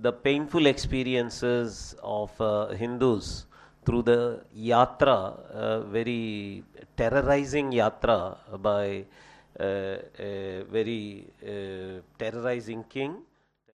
the 0.00 0.12
painful 0.12 0.66
experiences 0.66 1.94
of 2.02 2.32
uh, 2.40 2.70
Hindus 2.70 3.46
through 3.86 4.02
the 4.02 4.40
yatra, 4.58 5.38
uh, 5.52 5.82
very 5.82 6.64
terrorizing 6.96 7.70
yatra 7.70 8.38
by 8.60 9.04
a 9.62 10.64
very 10.70 11.26
uh, 11.42 12.00
terrorizing 12.18 12.84
king. 12.84 13.16